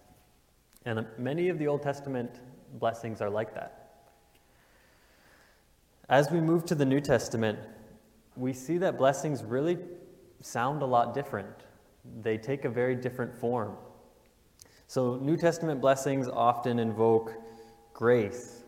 And 0.85 1.05
many 1.17 1.47
of 1.47 1.59
the 1.59 1.67
Old 1.67 1.81
Testament 1.81 2.41
blessings 2.73 3.21
are 3.21 3.29
like 3.29 3.53
that. 3.53 3.79
As 6.09 6.29
we 6.29 6.41
move 6.41 6.65
to 6.65 6.75
the 6.75 6.85
New 6.85 6.99
Testament, 6.99 7.57
we 8.35 8.51
see 8.51 8.77
that 8.79 8.97
blessings 8.97 9.43
really 9.43 9.77
sound 10.41 10.81
a 10.81 10.85
lot 10.85 11.13
different. 11.13 11.55
They 12.21 12.37
take 12.37 12.65
a 12.65 12.69
very 12.69 12.95
different 12.95 13.33
form. 13.33 13.77
So, 14.87 15.15
New 15.15 15.37
Testament 15.37 15.79
blessings 15.79 16.27
often 16.27 16.77
invoke 16.77 17.33
grace, 17.93 18.63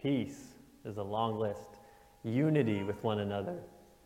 peace, 0.00 0.54
is 0.84 0.98
a 0.98 1.02
long 1.02 1.38
list, 1.38 1.75
unity 2.26 2.82
with 2.82 3.02
one 3.02 3.20
another, 3.20 3.58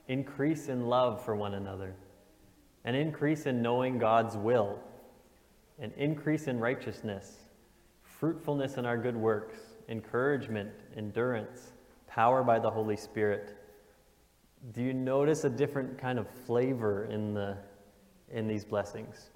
increase 0.08 0.68
in 0.68 0.86
love 0.86 1.24
for 1.24 1.34
one 1.34 1.54
another, 1.54 1.94
an 2.84 2.94
increase 2.94 3.46
in 3.46 3.62
knowing 3.62 3.98
God's 3.98 4.36
will, 4.36 4.78
an 5.78 5.92
increase 5.96 6.46
in 6.46 6.60
righteousness, 6.60 7.36
fruitfulness 8.02 8.76
in 8.76 8.84
our 8.84 8.98
good 8.98 9.16
works, 9.16 9.58
encouragement, 9.88 10.70
endurance, 10.96 11.72
power 12.06 12.42
by 12.42 12.58
the 12.58 12.70
Holy 12.70 12.96
Spirit. 12.96 13.56
Do 14.72 14.82
you 14.82 14.92
notice 14.92 15.44
a 15.44 15.50
different 15.50 15.96
kind 15.98 16.18
of 16.18 16.28
flavor 16.46 17.06
in, 17.06 17.32
the, 17.32 17.56
in 18.30 18.46
these 18.46 18.64
blessings? 18.64 19.30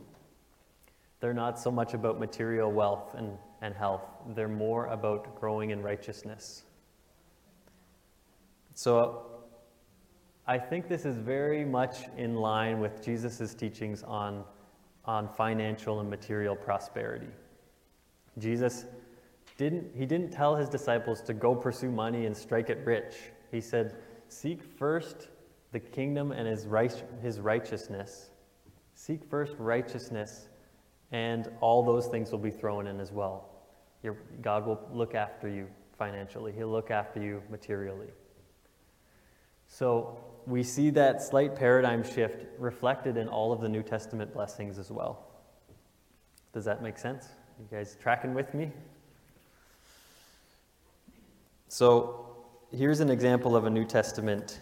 They're 1.20 1.32
not 1.32 1.58
so 1.58 1.70
much 1.70 1.94
about 1.94 2.20
material 2.20 2.70
wealth 2.70 3.14
and, 3.14 3.38
and 3.62 3.74
health, 3.74 4.02
they're 4.34 4.48
more 4.48 4.86
about 4.86 5.40
growing 5.40 5.70
in 5.70 5.82
righteousness. 5.82 6.64
So 8.74 9.22
I 10.46 10.58
think 10.58 10.88
this 10.88 11.04
is 11.04 11.16
very 11.16 11.64
much 11.64 12.08
in 12.16 12.34
line 12.34 12.80
with 12.80 13.02
Jesus' 13.02 13.54
teachings 13.54 14.02
on, 14.02 14.44
on 15.04 15.28
financial 15.28 16.00
and 16.00 16.10
material 16.10 16.56
prosperity. 16.56 17.28
Jesus 18.38 18.84
didn't, 19.56 19.94
he 19.94 20.04
didn't 20.04 20.32
tell 20.32 20.56
his 20.56 20.68
disciples 20.68 21.22
to 21.22 21.34
go 21.34 21.54
pursue 21.54 21.90
money 21.90 22.26
and 22.26 22.36
strike 22.36 22.68
it 22.68 22.78
rich. 22.84 23.14
He 23.50 23.60
said, 23.60 23.96
Seek 24.28 24.62
first 24.62 25.28
the 25.70 25.78
kingdom 25.78 26.32
and 26.32 26.48
his, 26.48 26.66
right, 26.66 27.02
his 27.22 27.38
righteousness. 27.38 28.30
Seek 28.94 29.24
first 29.24 29.54
righteousness, 29.58 30.48
and 31.12 31.48
all 31.60 31.82
those 31.84 32.06
things 32.08 32.32
will 32.32 32.38
be 32.38 32.50
thrown 32.50 32.86
in 32.86 33.00
as 33.00 33.12
well. 33.12 33.50
Your, 34.02 34.16
God 34.42 34.66
will 34.66 34.80
look 34.92 35.14
after 35.14 35.48
you 35.48 35.68
financially, 35.96 36.52
He'll 36.52 36.68
look 36.70 36.90
after 36.90 37.22
you 37.22 37.42
materially. 37.50 38.08
So 39.74 40.16
we 40.46 40.62
see 40.62 40.90
that 40.90 41.20
slight 41.20 41.56
paradigm 41.56 42.04
shift 42.04 42.46
reflected 42.60 43.16
in 43.16 43.26
all 43.26 43.50
of 43.50 43.60
the 43.60 43.68
New 43.68 43.82
Testament 43.82 44.32
blessings 44.32 44.78
as 44.78 44.92
well. 44.92 45.26
Does 46.52 46.64
that 46.66 46.80
make 46.80 46.96
sense? 46.96 47.26
You 47.58 47.66
guys 47.76 47.96
tracking 48.00 48.34
with 48.34 48.54
me? 48.54 48.70
So 51.66 52.36
here's 52.70 53.00
an 53.00 53.10
example 53.10 53.56
of 53.56 53.64
a 53.64 53.70
New 53.70 53.84
Testament 53.84 54.60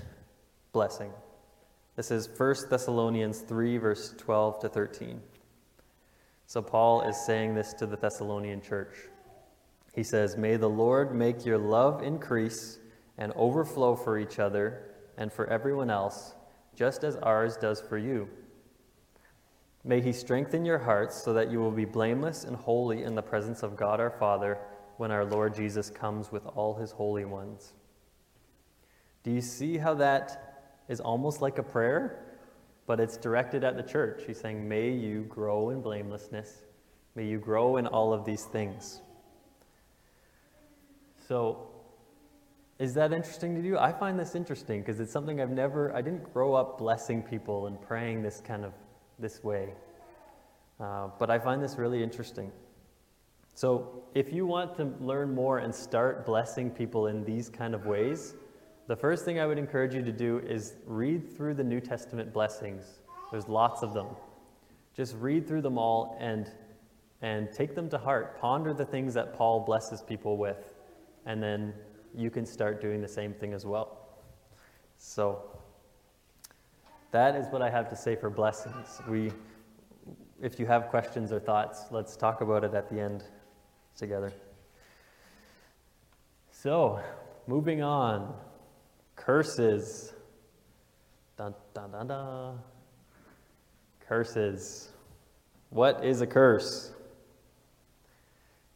blessing. 0.73 1.11
This 1.95 2.11
is 2.11 2.27
1 2.27 2.71
Thessalonians 2.71 3.41
3, 3.41 3.77
verse 3.77 4.15
12 4.17 4.61
to 4.61 4.69
13. 4.71 5.21
So 6.47 6.63
Paul 6.63 7.03
is 7.03 7.19
saying 7.19 7.55
this 7.55 7.75
to 7.75 7.85
the 7.85 7.99
Thessalonian 7.99 8.63
church. 8.63 8.95
He 9.95 10.05
says, 10.05 10.39
May 10.39 10.57
the 10.57 10.71
Lord 10.71 11.15
make 11.15 11.45
your 11.45 11.59
love 11.59 12.03
increase 12.03 12.79
and 13.19 13.31
overflow 13.37 13.95
for 13.95 14.19
each 14.19 14.39
other 14.39 14.89
and 15.17 15.33
for 15.33 15.47
everyone 15.47 15.91
else, 15.91 16.35
just 16.75 17.05
as 17.05 17.17
ours 17.17 17.57
does 17.57 17.81
for 17.81 17.99
you. 17.99 18.29
May 19.85 20.01
he 20.01 20.13
strengthen 20.13 20.65
your 20.65 20.79
hearts 20.79 21.23
so 21.23 21.33
that 21.33 21.51
you 21.51 21.59
will 21.59 21.73
be 21.73 21.85
blameless 21.85 22.45
and 22.45 22.57
holy 22.57 23.03
in 23.03 23.15
the 23.15 23.23
presence 23.23 23.63
of 23.63 23.77
God 23.77 23.99
our 23.99 24.11
Father 24.11 24.59
when 24.97 25.11
our 25.11 25.25
Lord 25.25 25.55
Jesus 25.55 25.91
comes 25.91 26.31
with 26.31 26.47
all 26.47 26.75
his 26.75 26.93
holy 26.93 27.25
ones. 27.25 27.73
Do 29.25 29.31
you 29.31 29.41
see 29.41 29.79
how 29.79 29.95
that 29.95 30.75
is 30.89 31.01
almost 31.01 31.41
like 31.41 31.59
a 31.59 31.63
prayer, 31.63 32.39
but 32.87 33.01
it's 33.01 33.17
directed 33.17 33.65
at 33.65 33.77
the 33.77 33.83
church? 33.83 34.23
He's 34.27 34.39
saying, 34.39 34.69
May 34.69 34.91
you 34.91 35.23
grow 35.23 35.71
in 35.71 35.81
blamelessness. 35.81 36.63
May 37.15 37.27
you 37.27 37.39
grow 37.39 37.77
in 37.77 37.87
all 37.87 38.13
of 38.13 38.25
these 38.25 38.45
things. 38.45 39.01
So, 41.29 41.72
is 42.83 42.95
that 42.95 43.13
interesting 43.13 43.55
to 43.55 43.63
you? 43.63 43.79
I 43.79 43.93
find 43.93 44.19
this 44.19 44.35
interesting 44.35 44.81
because 44.81 44.99
it's 44.99 45.13
something 45.13 45.41
I've 45.41 45.53
never, 45.53 45.95
I 45.95 46.03
didn't 46.03 46.35
grow 46.35 46.55
up 46.55 46.79
blessing 46.79 47.23
people 47.23 47.69
and 47.69 47.81
praying 47.81 48.25
this 48.25 48.43
kind 48.45 48.65
of 48.65 48.73
this 49.21 49.45
way. 49.45 49.69
Uh, 50.81 51.07
but 51.17 51.31
I 51.31 51.39
find 51.39 51.63
this 51.63 51.77
really 51.77 52.03
interesting. 52.03 52.51
So, 53.55 54.03
if 54.17 54.33
you 54.33 54.47
want 54.47 54.75
to 54.79 54.91
learn 54.99 55.33
more 55.33 55.59
and 55.59 55.73
start 55.73 56.27
blessing 56.27 56.73
people 56.73 57.07
in 57.07 57.23
these 57.23 57.49
kind 57.49 57.73
of 57.73 57.87
ways, 57.87 58.35
the 58.89 58.97
first 58.97 59.25
thing 59.25 59.39
I 59.39 59.47
would 59.47 59.59
encourage 59.59 59.95
you 59.95 60.03
to 60.03 60.11
do 60.11 60.41
is 60.41 60.75
read 60.85 61.37
through 61.37 61.55
the 61.55 61.63
New 61.63 61.79
Testament 61.79 62.33
blessings. 62.33 62.99
There's 63.31 63.47
lots 63.47 63.85
of 63.85 63.95
them. 63.95 64.09
Just 64.97 65.15
read 65.21 65.47
through 65.47 65.63
them 65.63 65.79
all 65.79 66.17
and, 66.19 66.51
and 67.21 67.53
take 67.53 67.77
them 67.77 67.89
to 67.91 67.99
heart. 67.99 68.41
Ponder 68.41 68.75
the 68.75 68.87
things 68.87 69.15
that 69.15 69.35
Paul 69.35 69.61
blesses 69.61 70.03
people 70.03 70.37
with, 70.37 70.75
and 71.27 71.41
then 71.41 71.75
you 72.15 72.31
can 72.31 72.47
start 72.47 72.81
doing 72.81 73.01
the 73.01 73.09
same 73.09 73.33
thing 73.33 73.53
as 73.53 73.65
well. 73.65 74.09
So, 74.99 75.43
that 77.11 77.37
is 77.37 77.47
what 77.51 77.61
I 77.63 77.71
have 77.71 77.89
to 77.91 77.97
say 77.97 78.17
for 78.17 78.31
blessings. 78.31 79.01
We, 79.09 79.33
if 80.41 80.59
you 80.59 80.67
have 80.67 80.89
questions 80.89 81.33
or 81.33 81.41
thoughts, 81.41 81.85
let's 81.91 82.17
talk 82.17 82.41
about 82.41 82.65
it 82.65 82.75
at 82.75 82.89
the 82.89 83.01
end 83.01 83.25
together. 83.97 84.33
So, 86.51 87.01
moving 87.47 87.83
on. 87.83 88.35
Curses. 89.17 90.13
Dun, 91.37 91.55
dun, 91.75 91.91
dun, 91.91 92.07
dun. 92.07 92.59
Curses. 94.01 94.91
What 95.71 96.05
is 96.05 96.21
a 96.21 96.27
curse? 96.27 96.93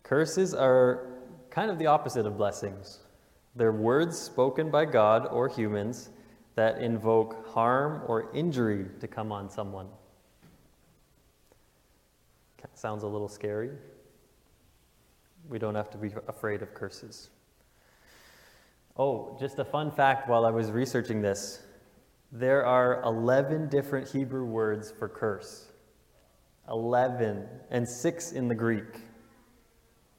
Curses 0.02 0.54
are 0.54 1.06
kind 1.50 1.70
of 1.70 1.78
the 1.78 1.86
opposite 1.86 2.26
of 2.26 2.36
blessings. 2.36 3.00
They're 3.56 3.72
words 3.72 4.18
spoken 4.18 4.70
by 4.70 4.84
God 4.84 5.26
or 5.26 5.48
humans 5.48 6.10
that 6.54 6.78
invoke 6.80 7.48
harm 7.48 8.02
or 8.06 8.32
injury 8.34 8.86
to 9.00 9.08
come 9.08 9.32
on 9.32 9.50
someone. 9.50 9.88
Sounds 12.76 13.04
a 13.04 13.06
little 13.06 13.28
scary. 13.28 13.70
We 15.48 15.58
don't 15.58 15.74
have 15.74 15.88
to 15.90 15.96
be 15.96 16.10
afraid 16.28 16.60
of 16.60 16.74
curses. 16.74 17.30
Oh, 18.98 19.34
just 19.40 19.58
a 19.58 19.64
fun 19.64 19.90
fact 19.90 20.28
while 20.28 20.44
I 20.44 20.50
was 20.50 20.70
researching 20.70 21.22
this 21.22 21.62
there 22.32 22.66
are 22.66 23.02
11 23.04 23.68
different 23.68 24.08
Hebrew 24.08 24.44
words 24.44 24.90
for 24.90 25.08
curse. 25.08 25.68
11, 26.68 27.46
and 27.70 27.88
six 27.88 28.32
in 28.32 28.48
the 28.48 28.54
Greek. 28.54 29.05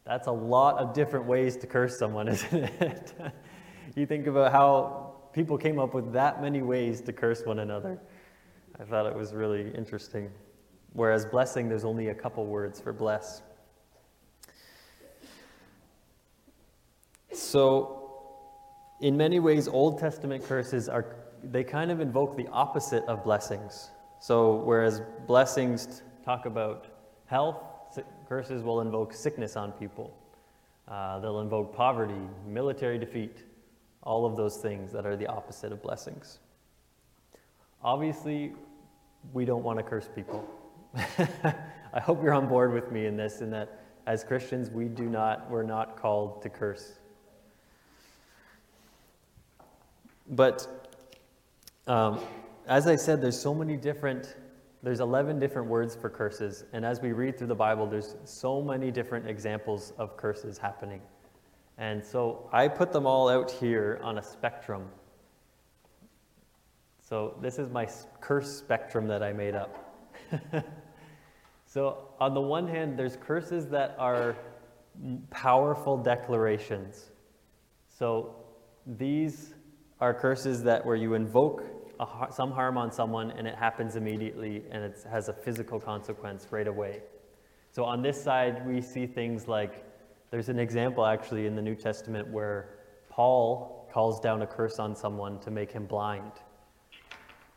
That's 0.08 0.28
a 0.28 0.32
lot 0.32 0.78
of 0.78 0.94
different 0.94 1.26
ways 1.26 1.58
to 1.58 1.68
curse 1.68 2.00
someone, 2.00 2.28
isn't 2.30 2.64
it? 2.64 3.14
you 3.96 4.06
think 4.06 4.28
about 4.28 4.54
how 4.54 5.16
people 5.34 5.58
came 5.58 5.80
up 5.80 5.94
with 5.94 6.14
that 6.14 6.42
many 6.42 6.62
ways 6.62 7.02
to 7.02 7.14
curse 7.14 7.46
one 7.46 7.60
another. 7.60 8.00
I 8.80 8.84
thought 8.86 9.06
it 9.06 9.16
was 9.16 9.34
really 9.34 9.70
interesting. 9.76 10.32
Whereas 10.94 11.26
blessing, 11.26 11.68
there's 11.68 11.84
only 11.84 12.08
a 12.08 12.16
couple 12.16 12.46
words 12.46 12.80
for 12.80 12.94
bless. 12.94 13.42
So, 17.34 17.94
in 19.02 19.18
many 19.18 19.40
ways, 19.40 19.68
Old 19.68 20.00
Testament 20.00 20.44
curses 20.44 20.88
are, 20.88 21.18
they 21.44 21.64
kind 21.64 21.92
of 21.92 22.00
invoke 22.00 22.38
the 22.38 22.48
opposite 22.48 23.04
of 23.06 23.24
blessings. 23.24 23.90
So, 24.20 24.56
whereas 24.56 25.02
blessings 25.28 26.02
talk 26.24 26.46
about 26.46 26.88
health, 27.26 27.62
curses 28.28 28.64
will 28.64 28.82
invoke 28.82 29.14
sickness 29.14 29.56
on 29.56 29.72
people. 29.74 30.18
Uh, 30.88 31.20
they'll 31.20 31.42
invoke 31.42 31.76
poverty, 31.76 32.28
military 32.48 32.98
defeat, 32.98 33.44
all 34.04 34.26
of 34.26 34.36
those 34.36 34.58
things 34.58 34.92
that 34.92 35.06
are 35.06 35.16
the 35.16 35.28
opposite 35.28 35.72
of 35.72 35.82
blessings. 35.82 36.40
Obviously, 37.84 38.54
we 39.34 39.46
don't 39.46 39.64
want 39.64 39.78
to 39.78 39.84
curse 39.84 40.10
people. 40.14 40.48
I 40.96 42.00
hope 42.00 42.24
you're 42.24 42.34
on 42.34 42.48
board 42.48 42.74
with 42.74 42.92
me 42.92 43.06
in 43.06 43.18
this, 43.18 43.42
in 43.42 43.50
that 43.52 43.84
as 44.06 44.24
Christians, 44.24 44.70
we 44.70 44.86
do 44.86 45.04
not, 45.04 45.50
we're 45.50 45.64
not 45.64 45.98
called 45.98 46.42
to 46.42 46.50
curse 46.50 46.94
But 50.30 50.68
um, 51.88 52.20
as 52.68 52.88
I 52.88 52.96
said, 52.96 53.22
there's 53.22 53.40
so 53.40 53.54
many 53.54 53.78
different, 53.78 54.36
there's 54.84 55.00
11 55.00 55.40
different 55.40 55.68
words 55.68 55.96
for 55.96 56.10
curses. 56.10 56.64
And 56.74 56.86
as 56.86 57.02
we 57.02 57.12
read 57.12 57.38
through 57.38 57.48
the 57.48 57.56
Bible, 57.56 57.88
there's 57.88 58.16
so 58.26 58.62
many 58.62 58.92
different 58.92 59.28
examples 59.28 59.94
of 59.98 60.16
curses 60.18 60.58
happening. 60.58 61.02
And 61.78 62.04
so 62.04 62.50
I 62.52 62.68
put 62.68 62.92
them 62.92 63.06
all 63.06 63.30
out 63.30 63.50
here 63.50 64.00
on 64.04 64.18
a 64.18 64.24
spectrum. 64.24 64.88
So 67.02 67.38
this 67.42 67.58
is 67.58 67.70
my 67.70 67.88
curse 68.20 68.52
spectrum 68.52 69.08
that 69.08 69.24
I 69.24 69.34
made 69.34 69.56
up. 69.56 69.96
so 71.66 72.10
on 72.20 72.34
the 72.34 72.42
one 72.42 72.68
hand, 72.68 72.98
there's 72.98 73.16
curses 73.16 73.68
that 73.70 73.96
are 73.98 74.36
powerful 75.30 75.98
declarations. 75.98 77.12
So 77.88 78.36
these 78.86 79.54
are 80.00 80.14
curses 80.14 80.64
that 80.64 80.86
where 80.86 80.96
you 80.96 81.14
invoke 81.14 81.64
a, 82.00 82.28
some 82.32 82.52
harm 82.52 82.78
on 82.78 82.92
someone 82.92 83.32
and 83.32 83.48
it 83.48 83.56
happens 83.56 83.96
immediately 83.96 84.64
and 84.72 84.84
it 84.84 84.98
has 85.10 85.30
a 85.30 85.34
physical 85.34 85.80
consequence 85.80 86.48
right 86.52 86.68
away. 86.68 87.02
So 87.72 87.84
on 87.84 88.02
this 88.02 88.22
side, 88.22 88.66
we 88.68 88.82
see 88.82 89.06
things 89.06 89.48
like 89.48 89.86
there's 90.32 90.50
an 90.50 90.60
example 90.60 91.06
actually 91.06 91.46
in 91.46 91.56
the 91.56 91.62
New 91.62 91.76
Testament 91.76 92.28
where 92.28 92.70
Paul 93.10 93.88
calls 93.92 94.20
down 94.20 94.42
a 94.42 94.48
curse 94.48 94.80
on 94.80 94.96
someone 94.96 95.40
to 95.40 95.52
make 95.52 95.72
him 95.72 95.86
blind. 95.86 96.32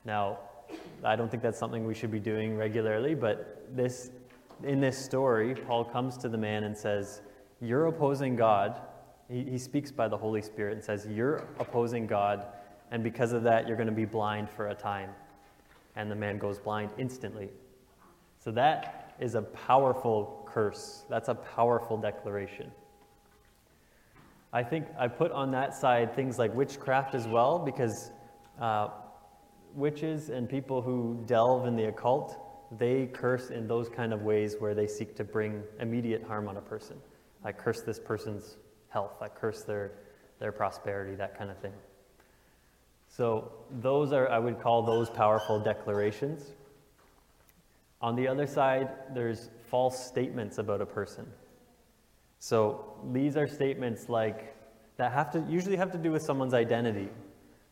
Now, 0.04 0.38
I 1.04 1.16
don't 1.16 1.30
think 1.30 1.42
that's 1.42 1.58
something 1.58 1.86
we 1.86 1.94
should 1.94 2.10
be 2.10 2.20
doing 2.20 2.56
regularly, 2.56 3.14
but 3.14 3.66
this 3.74 4.10
in 4.64 4.80
this 4.80 4.98
story, 4.98 5.54
Paul 5.54 5.84
comes 5.84 6.16
to 6.18 6.28
the 6.28 6.38
man 6.38 6.64
and 6.64 6.76
says, 6.76 7.22
You're 7.60 7.86
opposing 7.86 8.36
God. 8.36 8.80
He, 9.30 9.44
he 9.44 9.58
speaks 9.58 9.90
by 9.90 10.08
the 10.08 10.16
Holy 10.16 10.42
Spirit 10.42 10.74
and 10.74 10.84
says, 10.84 11.06
You're 11.10 11.44
opposing 11.58 12.06
God, 12.06 12.46
and 12.90 13.02
because 13.02 13.32
of 13.32 13.42
that, 13.44 13.66
you're 13.66 13.76
going 13.76 13.88
to 13.88 13.94
be 13.94 14.04
blind 14.04 14.50
for 14.50 14.68
a 14.68 14.74
time. 14.74 15.10
And 15.96 16.10
the 16.10 16.14
man 16.14 16.38
goes 16.38 16.58
blind 16.58 16.90
instantly. 16.98 17.48
So 18.38 18.50
that 18.52 19.14
is 19.20 19.34
a 19.34 19.42
powerful 19.42 20.48
curse. 20.48 21.04
That's 21.08 21.28
a 21.28 21.34
powerful 21.34 21.96
declaration. 21.96 22.70
I 24.52 24.62
think 24.62 24.86
I 24.98 25.08
put 25.08 25.30
on 25.32 25.50
that 25.52 25.74
side 25.74 26.14
things 26.14 26.38
like 26.38 26.54
witchcraft 26.54 27.14
as 27.14 27.28
well, 27.28 27.58
because 27.58 28.10
uh, 28.60 28.88
witches 29.74 30.30
and 30.30 30.48
people 30.48 30.82
who 30.82 31.22
delve 31.26 31.66
in 31.66 31.76
the 31.76 31.84
occult 31.84 32.50
they 32.78 33.06
curse 33.06 33.50
in 33.50 33.66
those 33.66 33.88
kind 33.88 34.12
of 34.12 34.22
ways 34.22 34.56
where 34.58 34.74
they 34.74 34.86
seek 34.86 35.16
to 35.16 35.24
bring 35.24 35.62
immediate 35.80 36.22
harm 36.22 36.48
on 36.48 36.56
a 36.56 36.60
person. 36.60 36.96
I 37.44 37.52
curse 37.52 37.82
this 37.82 37.98
person's 37.98 38.56
health, 38.88 39.20
I 39.20 39.28
curse 39.28 39.62
their, 39.62 39.92
their 40.38 40.52
prosperity, 40.52 41.14
that 41.16 41.36
kind 41.36 41.50
of 41.50 41.58
thing. 41.58 41.72
So, 43.10 43.52
those 43.70 44.12
are, 44.12 44.30
I 44.30 44.38
would 44.38 44.60
call 44.60 44.82
those 44.82 45.10
powerful 45.10 45.60
declarations. 45.60 46.42
On 48.00 48.16
the 48.16 48.26
other 48.26 48.46
side, 48.46 48.88
there's 49.12 49.50
false 49.68 50.06
statements 50.06 50.58
about 50.58 50.80
a 50.80 50.86
person. 50.86 51.26
So, 52.38 52.94
these 53.12 53.36
are 53.36 53.46
statements 53.46 54.08
like 54.08 54.56
that 54.96 55.12
have 55.12 55.30
to 55.32 55.44
usually 55.48 55.76
have 55.76 55.92
to 55.92 55.98
do 55.98 56.10
with 56.12 56.22
someone's 56.22 56.54
identity. 56.54 57.08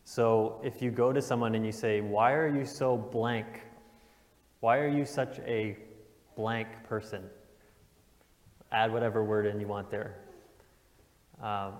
So, 0.04 0.60
if 0.62 0.82
you 0.82 0.90
go 0.90 1.12
to 1.12 1.22
someone 1.22 1.54
and 1.54 1.64
you 1.64 1.72
say, 1.72 2.00
Why 2.00 2.32
are 2.32 2.48
you 2.48 2.66
so 2.66 2.96
blank 2.96 3.62
why 4.60 4.78
are 4.78 4.88
you 4.88 5.04
such 5.04 5.38
a 5.40 5.76
blank 6.36 6.68
person? 6.88 7.22
Add 8.72 8.92
whatever 8.92 9.22
word 9.22 9.46
in 9.46 9.60
you 9.60 9.68
want 9.68 9.88
there. 9.88 10.16
Um, 11.40 11.74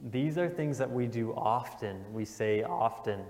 these 0.00 0.38
are 0.38 0.48
things 0.48 0.78
that 0.78 0.90
we 0.90 1.06
do 1.06 1.34
often, 1.34 2.04
we 2.12 2.24
say 2.24 2.62
often, 2.62 3.20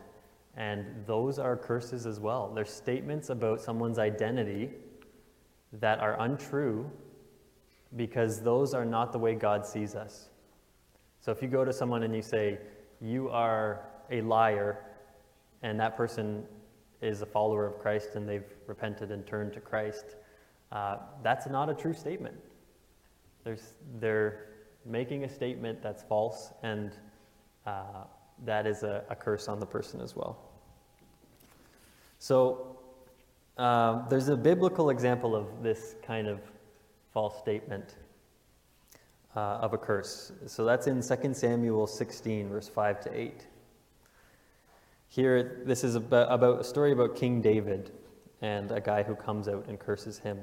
and 0.56 0.86
those 1.06 1.38
are 1.38 1.56
curses 1.56 2.06
as 2.06 2.20
well. 2.20 2.52
They're 2.54 2.64
statements 2.64 3.30
about 3.30 3.60
someone's 3.60 3.98
identity 3.98 4.70
that 5.74 6.00
are 6.00 6.20
untrue 6.20 6.90
because 7.96 8.40
those 8.40 8.74
are 8.74 8.84
not 8.84 9.12
the 9.12 9.18
way 9.18 9.34
God 9.34 9.66
sees 9.66 9.94
us. 9.94 10.28
So 11.20 11.32
if 11.32 11.42
you 11.42 11.48
go 11.48 11.64
to 11.64 11.72
someone 11.72 12.02
and 12.02 12.14
you 12.14 12.22
say, 12.22 12.58
You 13.00 13.28
are 13.30 13.86
a 14.10 14.20
liar, 14.22 14.84
and 15.62 15.78
that 15.80 15.96
person 15.96 16.44
is 17.00 17.22
a 17.22 17.26
follower 17.26 17.66
of 17.66 17.78
Christ 17.78 18.10
and 18.14 18.28
they've 18.28 18.44
repented 18.66 19.10
and 19.10 19.26
turned 19.26 19.52
to 19.54 19.60
Christ, 19.60 20.16
uh, 20.72 20.98
that's 21.22 21.46
not 21.48 21.68
a 21.68 21.74
true 21.74 21.94
statement. 21.94 22.36
There's, 23.44 23.74
they're 23.98 24.49
making 24.84 25.24
a 25.24 25.28
statement 25.28 25.82
that's 25.82 26.02
false, 26.02 26.52
and 26.62 26.92
uh, 27.66 28.04
that 28.44 28.66
is 28.66 28.82
a, 28.82 29.04
a, 29.10 29.16
curse 29.16 29.48
on 29.48 29.60
the 29.60 29.66
person 29.66 30.00
as 30.00 30.16
well. 30.16 30.38
So, 32.18 32.78
uh, 33.58 34.08
there's 34.08 34.28
a 34.28 34.36
biblical 34.36 34.90
example 34.90 35.36
of 35.36 35.62
this 35.62 35.96
kind 36.02 36.26
of 36.26 36.40
false 37.12 37.38
statement 37.38 37.96
uh, 39.36 39.58
of 39.58 39.74
a 39.74 39.78
curse. 39.78 40.32
So, 40.46 40.64
that's 40.64 40.86
in 40.86 41.02
2 41.02 41.34
Samuel 41.34 41.86
16, 41.86 42.48
verse 42.48 42.68
5 42.68 43.00
to 43.00 43.18
8. 43.18 43.46
Here, 45.08 45.62
this 45.66 45.84
is 45.84 45.96
about, 45.96 46.32
about 46.32 46.60
a 46.60 46.64
story 46.64 46.92
about 46.92 47.16
King 47.16 47.40
David 47.40 47.92
and 48.42 48.70
a 48.70 48.80
guy 48.80 49.02
who 49.02 49.14
comes 49.14 49.48
out 49.48 49.66
and 49.68 49.78
curses 49.78 50.18
him. 50.18 50.38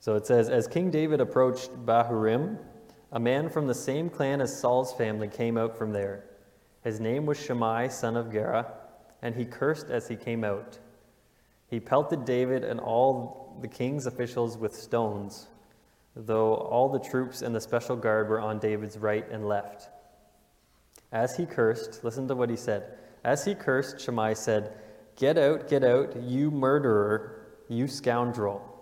So 0.00 0.14
it 0.14 0.26
says, 0.26 0.48
As 0.48 0.66
King 0.66 0.90
David 0.90 1.20
approached 1.20 1.70
Bahurim, 1.84 2.58
a 3.16 3.18
man 3.18 3.48
from 3.48 3.66
the 3.66 3.74
same 3.74 4.10
clan 4.10 4.42
as 4.42 4.60
Saul's 4.60 4.92
family 4.92 5.26
came 5.26 5.56
out 5.56 5.78
from 5.78 5.90
there. 5.90 6.22
His 6.84 7.00
name 7.00 7.24
was 7.24 7.42
Shimei, 7.42 7.88
son 7.88 8.14
of 8.14 8.30
Gera, 8.30 8.70
and 9.22 9.34
he 9.34 9.46
cursed 9.46 9.88
as 9.88 10.06
he 10.06 10.16
came 10.16 10.44
out. 10.44 10.78
He 11.66 11.80
pelted 11.80 12.26
David 12.26 12.62
and 12.62 12.78
all 12.78 13.56
the 13.62 13.68
king's 13.68 14.04
officials 14.04 14.58
with 14.58 14.76
stones, 14.76 15.46
though 16.14 16.56
all 16.56 16.90
the 16.90 16.98
troops 16.98 17.40
and 17.40 17.54
the 17.54 17.60
special 17.62 17.96
guard 17.96 18.28
were 18.28 18.38
on 18.38 18.58
David's 18.58 18.98
right 18.98 19.26
and 19.30 19.48
left. 19.48 19.88
As 21.10 21.38
he 21.38 21.46
cursed, 21.46 22.04
listen 22.04 22.28
to 22.28 22.34
what 22.34 22.50
he 22.50 22.56
said. 22.56 22.98
As 23.24 23.46
he 23.46 23.54
cursed, 23.54 23.98
Shimei 23.98 24.34
said, 24.34 24.74
Get 25.16 25.38
out, 25.38 25.70
get 25.70 25.84
out, 25.84 26.14
you 26.22 26.50
murderer, 26.50 27.46
you 27.66 27.88
scoundrel. 27.88 28.75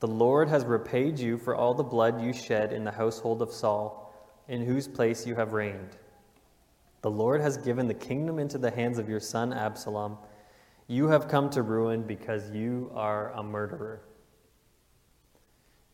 The 0.00 0.06
Lord 0.06 0.48
has 0.48 0.64
repaid 0.64 1.18
you 1.18 1.38
for 1.38 1.56
all 1.56 1.74
the 1.74 1.82
blood 1.82 2.22
you 2.22 2.32
shed 2.32 2.72
in 2.72 2.84
the 2.84 2.92
household 2.92 3.42
of 3.42 3.52
Saul, 3.52 4.14
in 4.46 4.64
whose 4.64 4.86
place 4.86 5.26
you 5.26 5.34
have 5.34 5.52
reigned. 5.52 5.96
The 7.02 7.10
Lord 7.10 7.40
has 7.40 7.56
given 7.56 7.88
the 7.88 7.94
kingdom 7.94 8.38
into 8.38 8.58
the 8.58 8.70
hands 8.70 8.98
of 8.98 9.08
your 9.08 9.20
son 9.20 9.52
Absalom. 9.52 10.16
You 10.86 11.08
have 11.08 11.28
come 11.28 11.50
to 11.50 11.62
ruin 11.62 12.02
because 12.02 12.50
you 12.50 12.90
are 12.94 13.32
a 13.32 13.42
murderer. 13.42 14.00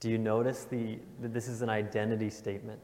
Do 0.01 0.11
you 0.11 0.19
notice 0.19 0.65
the, 0.65 0.99
that 1.21 1.33
this 1.33 1.49
is 1.49 1.63
an 1.63 1.71
identity 1.71 2.31
statement? 2.31 2.81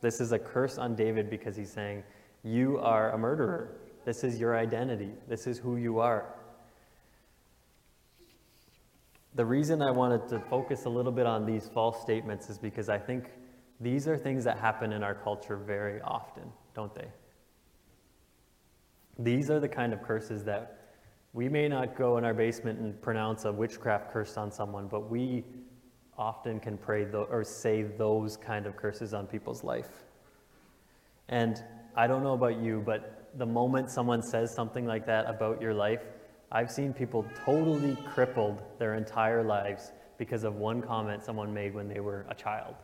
This 0.00 0.20
is 0.20 0.32
a 0.32 0.38
curse 0.38 0.78
on 0.78 0.96
David 0.96 1.30
because 1.30 1.56
he's 1.56 1.70
saying, 1.70 2.02
You 2.42 2.78
are 2.80 3.12
a 3.12 3.18
murderer. 3.18 3.76
This 4.04 4.24
is 4.24 4.38
your 4.38 4.56
identity. 4.56 5.12
This 5.28 5.46
is 5.46 5.58
who 5.58 5.76
you 5.76 6.00
are. 6.00 6.26
The 9.34 9.44
reason 9.44 9.82
I 9.82 9.90
wanted 9.90 10.28
to 10.28 10.40
focus 10.40 10.84
a 10.84 10.88
little 10.88 11.12
bit 11.12 11.26
on 11.26 11.44
these 11.44 11.68
false 11.68 12.00
statements 12.00 12.48
is 12.48 12.58
because 12.58 12.88
I 12.88 12.98
think 12.98 13.30
these 13.80 14.06
are 14.06 14.16
things 14.16 14.44
that 14.44 14.58
happen 14.58 14.92
in 14.92 15.02
our 15.02 15.14
culture 15.14 15.56
very 15.56 16.00
often, 16.02 16.44
don't 16.74 16.94
they? 16.94 17.08
These 19.18 19.50
are 19.50 19.58
the 19.58 19.68
kind 19.68 19.92
of 19.92 20.02
curses 20.02 20.44
that 20.44 20.78
we 21.32 21.48
may 21.48 21.66
not 21.68 21.96
go 21.96 22.16
in 22.16 22.24
our 22.24 22.34
basement 22.34 22.78
and 22.78 23.00
pronounce 23.02 23.44
a 23.44 23.52
witchcraft 23.52 24.12
curse 24.12 24.36
on 24.36 24.52
someone, 24.52 24.86
but 24.86 25.10
we 25.10 25.44
often 26.16 26.60
can 26.60 26.78
pray 26.78 27.04
th- 27.04 27.26
or 27.28 27.42
say 27.42 27.82
those 27.82 28.36
kind 28.36 28.66
of 28.66 28.76
curses 28.76 29.12
on 29.14 29.26
people's 29.26 29.64
life. 29.64 30.04
And 31.28 31.62
I 31.96 32.06
don't 32.06 32.22
know 32.22 32.34
about 32.34 32.58
you, 32.58 32.82
but 32.86 33.30
the 33.36 33.46
moment 33.46 33.90
someone 33.90 34.22
says 34.22 34.54
something 34.54 34.86
like 34.86 35.06
that 35.06 35.28
about 35.28 35.60
your 35.60 35.74
life, 35.74 36.04
I've 36.52 36.70
seen 36.70 36.92
people 36.92 37.26
totally 37.44 37.96
crippled 38.06 38.62
their 38.78 38.94
entire 38.94 39.42
lives 39.42 39.92
because 40.18 40.44
of 40.44 40.56
one 40.56 40.80
comment 40.82 41.24
someone 41.24 41.52
made 41.52 41.74
when 41.74 41.88
they 41.88 42.00
were 42.00 42.26
a 42.28 42.34
child. 42.34 42.74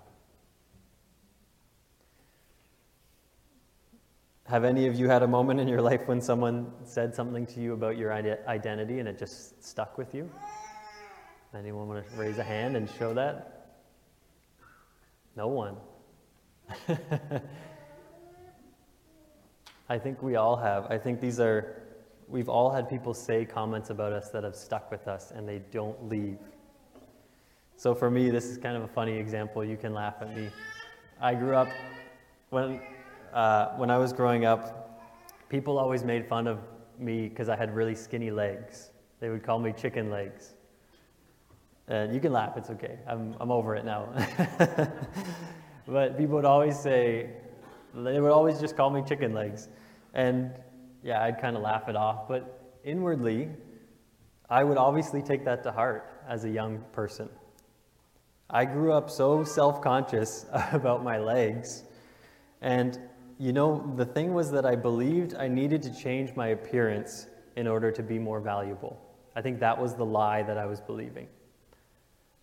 Have 4.47 4.65
any 4.65 4.89
of 4.89 4.97
you 4.97 5.09
had 5.09 5.23
a 5.23 5.29
moment 5.29 5.61
in 5.61 5.69
your 5.69 5.81
life 5.81 6.09
when 6.09 6.21
someone 6.21 6.73
said 6.85 7.15
something 7.15 7.47
to 7.47 7.61
you 7.61 7.73
about 7.73 7.97
your 7.97 8.13
identity 8.13 8.99
and 8.99 9.09
it 9.09 9.17
just 9.17 9.63
stuck 9.63 9.97
with 9.97 10.13
you? 10.13 10.29
Anyone 11.57 11.87
want 11.87 12.05
to 12.05 12.17
raise 12.17 12.39
a 12.39 12.43
hand 12.43 12.77
and 12.77 12.91
show 12.99 13.15
that? 13.15 13.79
No 15.37 15.47
one. 15.47 15.77
I 19.89 19.99
think 19.99 20.23
we 20.23 20.37
all 20.37 20.57
have. 20.57 20.87
I 20.87 20.99
think 20.99 21.21
these 21.21 21.39
are, 21.41 21.83
we've 22.31 22.49
all 22.49 22.71
had 22.71 22.89
people 22.89 23.13
say 23.13 23.45
comments 23.45 23.91
about 23.91 24.13
us 24.13 24.31
that 24.31 24.45
have 24.45 24.55
stuck 24.55 24.91
with 24.91 25.09
us 25.09 25.33
and 25.33 25.49
they 25.49 25.59
don't 25.73 26.09
leave. 26.09 26.39
So 27.77 27.95
for 27.95 28.11
me, 28.11 28.31
this 28.31 28.45
is 28.45 28.57
kind 28.57 28.77
of 28.77 28.85
a 28.85 28.89
funny 28.89 29.17
example. 29.17 29.65
You 29.65 29.77
can 29.77 29.93
laugh 29.93 30.15
at 30.21 30.35
me. 30.37 30.51
I 31.21 31.35
grew 31.35 31.57
up, 31.57 31.69
when, 32.51 32.81
uh, 33.33 33.71
when 33.77 33.91
I 33.91 33.99
was 33.99 34.13
growing 34.13 34.45
up, 34.45 35.03
people 35.49 35.79
always 35.79 36.05
made 36.05 36.29
fun 36.29 36.47
of 36.47 36.61
me 36.99 37.29
because 37.29 37.49
I 37.49 37.57
had 37.57 37.75
really 37.75 37.95
skinny 37.95 38.31
legs. 38.31 38.91
They 39.19 39.29
would 39.29 39.43
call 39.43 39.59
me 39.59 39.73
chicken 39.73 40.11
legs. 40.11 40.55
And 41.89 42.15
you 42.15 42.21
can 42.21 42.33
laugh, 42.33 42.57
it's 42.57 42.71
okay. 42.71 42.99
I'm, 43.09 43.35
I'm 43.41 43.51
over 43.51 43.75
it 43.75 43.85
now. 43.85 44.09
but 45.89 46.17
people 46.17 46.37
would 46.37 46.45
always 46.45 46.79
say, 46.79 47.31
they 47.95 48.21
would 48.21 48.31
always 48.31 48.61
just 48.61 48.77
call 48.77 48.91
me 48.91 49.03
chicken 49.03 49.35
legs. 49.35 49.69
And 50.15 50.53
yeah, 51.03 51.23
I'd 51.23 51.41
kind 51.41 51.57
of 51.57 51.63
laugh 51.63 51.89
it 51.89 51.97
off. 51.97 52.29
But 52.29 52.79
inwardly, 52.85 53.49
I 54.49 54.65
would 54.65 54.77
obviously 54.77 55.23
take 55.23 55.45
that 55.45 55.63
to 55.65 55.73
heart 55.73 56.23
as 56.29 56.45
a 56.45 56.51
young 56.51 56.85
person. 56.93 57.29
I 58.49 58.65
grew 58.65 58.93
up 58.93 59.09
so 59.09 59.45
self 59.45 59.81
conscious 59.81 60.47
about 60.73 61.05
my 61.05 61.19
legs. 61.19 61.85
And 62.61 62.99
you 63.39 63.53
know, 63.53 63.95
the 63.97 64.05
thing 64.05 64.35
was 64.35 64.51
that 64.51 64.67
I 64.67 64.77
believed 64.77 65.35
I 65.35 65.49
needed 65.49 65.83
to 65.85 65.95
change 65.95 66.37
my 66.37 66.49
appearance 66.49 67.27
in 67.57 67.67
order 67.67 67.91
to 67.91 68.03
be 68.03 68.19
more 68.19 68.41
valuable. 68.41 69.01
I 69.35 69.41
think 69.41 69.61
that 69.61 69.81
was 69.81 69.95
the 69.95 70.05
lie 70.05 70.43
that 70.43 70.59
I 70.59 70.67
was 70.67 70.81
believing. 70.81 71.27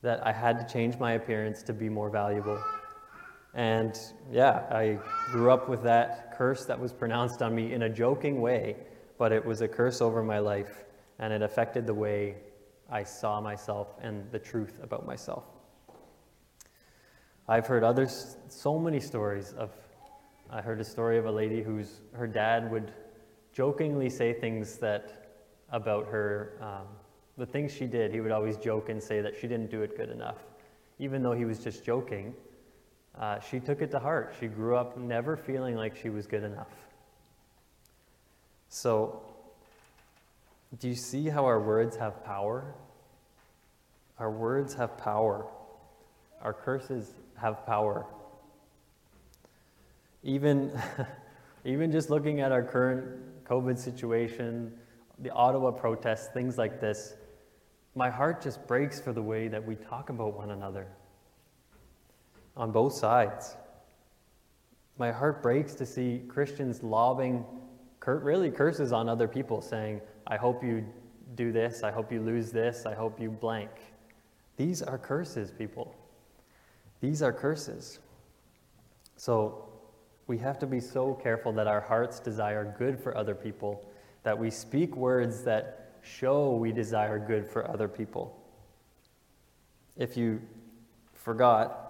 That 0.02 0.26
I 0.26 0.32
had 0.32 0.58
to 0.60 0.74
change 0.74 0.98
my 0.98 1.14
appearance 1.14 1.62
to 1.64 1.74
be 1.74 1.90
more 1.90 2.10
valuable. 2.10 2.60
And 3.58 4.00
yeah, 4.32 4.68
I 4.70 5.00
grew 5.32 5.50
up 5.50 5.68
with 5.68 5.82
that 5.82 6.38
curse 6.38 6.66
that 6.66 6.80
was 6.80 6.94
pronounced 6.94 7.42
on 7.42 7.56
me 7.56 7.74
in 7.74 7.82
a 7.82 7.90
joking 7.90 8.40
way, 8.40 8.76
but 9.18 9.32
it 9.32 9.44
was 9.44 9.62
a 9.62 9.68
curse 9.68 10.00
over 10.00 10.22
my 10.22 10.38
life, 10.38 10.86
and 11.18 11.34
it 11.34 11.42
affected 11.42 11.88
the 11.88 11.94
way 11.94 12.36
I 12.88 13.02
saw 13.02 13.42
myself 13.42 13.96
and 14.00 14.32
the 14.32 14.38
truth 14.38 14.80
about 14.84 15.08
myself. 15.08 15.44
I've 17.48 17.66
heard 17.66 17.84
others, 17.84 18.38
so 18.48 18.78
many 18.78 19.00
stories 19.00 19.54
of, 19.54 19.72
I 20.52 20.62
heard 20.62 20.80
a 20.80 20.86
story 20.86 21.18
of 21.18 21.26
a 21.26 21.32
lady 21.32 21.64
whose, 21.64 22.02
her 22.14 22.28
dad 22.28 22.70
would 22.72 22.94
jokingly 23.54 24.12
say 24.12 24.34
things 24.34 24.78
that, 24.78 25.34
about 25.72 26.06
her, 26.06 26.60
um, 26.62 26.88
the 27.38 27.46
things 27.46 27.74
she 27.74 27.88
did, 27.88 28.12
he 28.12 28.22
would 28.22 28.32
always 28.32 28.56
joke 28.56 28.90
and 28.90 29.02
say 29.02 29.20
that 29.20 29.36
she 29.36 29.48
didn't 29.48 29.72
do 29.72 29.82
it 29.82 29.98
good 29.98 30.12
enough. 30.12 30.46
Even 31.00 31.24
though 31.24 31.34
he 31.34 31.46
was 31.46 31.58
just 31.58 31.84
joking, 31.84 32.36
uh, 33.20 33.40
she 33.40 33.60
took 33.60 33.82
it 33.82 33.92
to 33.92 34.00
heart. 34.00 34.36
She 34.40 34.48
grew 34.48 34.76
up 34.76 34.98
never 34.98 35.36
feeling 35.36 35.76
like 35.76 35.96
she 35.96 36.10
was 36.10 36.28
good 36.28 36.44
enough. 36.44 36.68
So, 38.70 39.22
do 40.80 40.88
you 40.88 40.96
see 40.96 41.28
how 41.28 41.46
our 41.46 41.60
words 41.60 41.98
have 41.98 42.24
power? 42.24 42.76
Our 44.20 44.30
words 44.30 44.74
have 44.76 44.98
power. 44.98 45.48
Our 46.42 46.54
curses 46.54 47.14
have 47.38 47.66
power. 47.66 48.06
Even, 50.24 50.72
even 51.66 51.92
just 51.92 52.10
looking 52.10 52.42
at 52.42 52.52
our 52.52 52.64
current 52.64 53.46
COVID 53.46 53.80
situation, 53.80 54.74
the 55.20 55.32
Ottawa 55.32 55.72
protests, 55.72 56.28
things 56.28 56.58
like 56.58 56.80
this, 56.80 57.16
my 57.96 58.12
heart 58.12 58.44
just 58.44 58.68
breaks 58.68 59.00
for 59.00 59.12
the 59.12 59.22
way 59.22 59.48
that 59.48 59.66
we 59.66 59.76
talk 59.76 60.10
about 60.10 60.38
one 60.38 60.52
another 60.52 60.88
on 62.58 62.72
both 62.72 62.94
sides. 62.94 63.56
My 64.98 65.12
heart 65.12 65.42
breaks 65.42 65.76
to 65.76 65.86
see 65.86 66.24
Christians 66.28 66.84
lobbing 66.84 67.46
really 68.06 68.50
curses 68.50 68.92
on 68.92 69.10
other 69.10 69.28
people, 69.28 69.62
saying, 69.62 70.02
I 70.26 70.38
hope 70.38 70.64
you 70.64 70.86
do 71.36 71.52
this, 71.52 71.84
I 71.84 71.92
hope 71.92 72.12
you 72.12 72.22
lose 72.22 72.52
this, 72.52 72.86
I 72.86 72.96
hope 72.96 73.20
you 73.20 73.30
blank. 73.30 73.70
These 74.56 74.82
are 74.82 74.98
curses, 74.98 75.52
people. 75.52 75.94
These 77.02 77.22
are 77.22 77.34
curses. 77.34 78.00
So 79.18 79.68
we 80.26 80.38
have 80.40 80.58
to 80.60 80.66
be 80.66 80.80
so 80.80 81.14
careful 81.14 81.52
that 81.54 81.68
our 81.68 81.82
hearts 81.82 82.20
desire 82.20 82.74
good 82.78 83.00
for 83.00 83.16
other 83.16 83.36
people, 83.36 83.86
that 84.24 84.38
we 84.38 84.50
speak 84.50 84.96
words 84.96 85.44
that 85.44 85.92
show 86.02 86.56
we 86.56 86.72
desire 86.72 87.20
good 87.20 87.46
for 87.46 87.70
other 87.70 87.88
people. 87.88 88.36
If 89.96 90.16
you 90.16 90.42
forgot, 91.14 91.87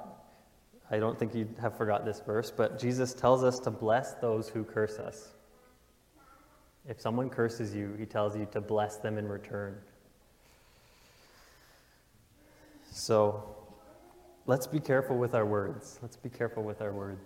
I 0.89 0.99
don't 0.99 1.19
think 1.19 1.35
you 1.35 1.47
have 1.61 1.75
forgot 1.77 2.05
this 2.05 2.21
verse, 2.21 2.51
but 2.55 2.79
Jesus 2.79 3.13
tells 3.13 3.43
us 3.43 3.59
to 3.59 3.71
bless 3.71 4.13
those 4.15 4.47
who 4.47 4.63
curse 4.63 4.97
us. 4.99 5.33
If 6.87 7.01
someone 7.01 7.29
curses 7.29 7.75
you, 7.75 7.93
he 7.99 8.05
tells 8.05 8.37
you 8.37 8.47
to 8.53 8.61
bless 8.61 8.97
them 8.97 9.17
in 9.17 9.27
return. 9.27 9.75
So 12.89 13.43
let's 14.45 14.65
be 14.65 14.79
careful 14.79 15.17
with 15.17 15.35
our 15.35 15.45
words. 15.45 15.99
Let's 16.01 16.15
be 16.15 16.29
careful 16.29 16.63
with 16.63 16.81
our 16.81 16.93
words. 16.93 17.21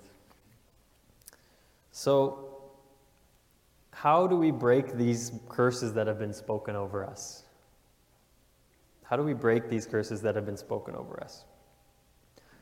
So, 1.92 2.48
how 3.92 4.26
do 4.26 4.36
we 4.36 4.50
break 4.50 4.94
these 4.94 5.32
curses 5.50 5.94
that 5.94 6.08
have 6.08 6.18
been 6.18 6.34
spoken 6.34 6.76
over 6.76 7.06
us? 7.06 7.44
How 9.04 9.18
do 9.18 9.24
we 9.24 9.34
break 9.34 9.70
these 9.70 9.86
curses 9.86 10.22
that 10.22 10.36
have 10.36 10.46
been 10.46 10.58
spoken 10.58 10.96
over 10.96 11.22
us? 11.22 11.44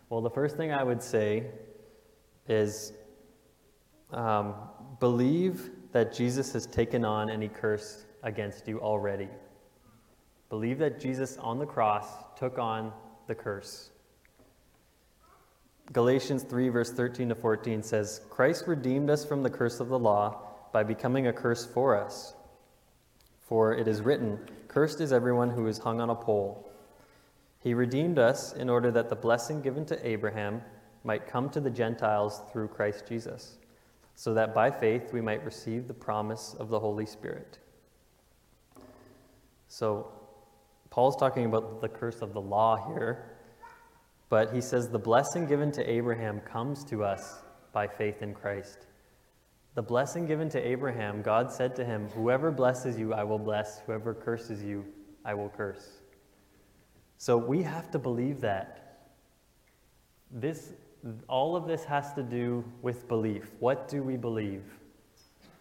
Well, 0.10 0.22
the 0.22 0.30
first 0.30 0.58
thing 0.58 0.72
I 0.72 0.84
would 0.84 1.04
say 1.04 1.46
is 2.48 2.94
um, 4.12 4.56
believe 5.00 5.70
that 5.92 6.14
Jesus 6.14 6.52
has 6.54 6.66
taken 6.66 7.06
on 7.06 7.30
any 7.30 7.48
curse 7.48 8.06
against 8.24 8.68
you 8.68 8.80
already. 8.80 9.30
Believe 10.50 10.80
that 10.80 11.00
Jesus 11.00 11.38
on 11.38 11.60
the 11.60 11.66
cross 11.66 12.08
took 12.36 12.58
on 12.58 12.92
the 13.28 13.36
curse. 13.36 13.92
Galatians 15.94 16.44
3, 16.44 16.70
verse 16.70 16.92
13 16.92 17.30
to 17.30 17.36
14 17.36 17.84
says, 17.84 18.22
Christ 18.30 18.66
redeemed 18.68 19.10
us 19.10 19.24
from 19.24 19.44
the 19.44 19.50
curse 19.50 19.80
of 19.80 19.90
the 19.90 20.00
law 20.00 20.42
by 20.72 20.84
becoming 20.84 21.28
a 21.28 21.34
curse 21.34 21.66
for 21.66 21.96
us. 21.96 22.34
For 23.42 23.74
it 23.74 23.88
is 23.88 24.02
written, 24.02 24.40
Cursed 24.68 25.02
is 25.02 25.12
everyone 25.12 25.50
who 25.50 25.68
is 25.68 25.80
hung 25.80 26.00
on 26.02 26.12
a 26.12 26.16
pole. 26.16 26.69
He 27.60 27.74
redeemed 27.74 28.18
us 28.18 28.54
in 28.54 28.70
order 28.70 28.90
that 28.92 29.10
the 29.10 29.16
blessing 29.16 29.62
given 29.62 29.86
to 29.88 30.08
Abraham 30.08 30.62
might 31.04 31.28
come 31.28 31.50
to 31.50 31.60
the 31.60 31.70
Gentiles 31.70 32.42
through 32.52 32.70
Christ 32.70 33.06
Jesus, 33.08 33.58
so 34.16 34.34
that 34.34 34.54
by 34.54 34.72
faith 34.72 35.12
we 35.14 35.22
might 35.22 35.44
receive 35.44 35.88
the 35.88 35.94
promise 35.94 36.56
of 36.60 36.70
the 36.70 36.80
Holy 36.80 37.06
Spirit. 37.06 37.60
So, 39.68 40.12
Paul's 40.90 41.16
talking 41.16 41.46
about 41.46 41.82
the 41.82 41.90
curse 41.90 42.22
of 42.22 42.34
the 42.34 42.42
law 42.42 42.94
here, 42.94 43.38
but 44.30 44.54
he 44.54 44.62
says 44.62 44.90
the 44.90 45.00
blessing 45.00 45.46
given 45.46 45.72
to 45.74 45.90
Abraham 45.90 46.40
comes 46.42 46.84
to 46.86 47.04
us 47.04 47.42
by 47.74 47.88
faith 47.88 48.22
in 48.22 48.34
Christ. 48.34 48.88
The 49.76 49.84
blessing 49.84 50.26
given 50.26 50.50
to 50.50 50.60
Abraham, 50.60 51.22
God 51.22 51.52
said 51.52 51.76
to 51.76 51.86
him, 51.86 52.10
Whoever 52.10 52.52
blesses 52.52 52.98
you, 52.98 53.14
I 53.14 53.24
will 53.24 53.38
bless. 53.38 53.80
Whoever 53.82 54.14
curses 54.14 54.64
you, 54.64 54.86
I 55.24 55.34
will 55.34 55.50
curse. 55.50 56.00
So 57.20 57.36
we 57.36 57.62
have 57.64 57.92
to 57.92 58.00
believe 58.00 58.40
that. 58.42 59.02
This, 60.32 60.72
all 61.28 61.54
of 61.58 61.68
this 61.68 61.84
has 61.84 62.14
to 62.14 62.24
do 62.24 62.64
with 62.82 63.10
belief. 63.10 63.52
What 63.60 63.90
do 63.90 64.02
we 64.02 64.16
believe? 64.16 64.64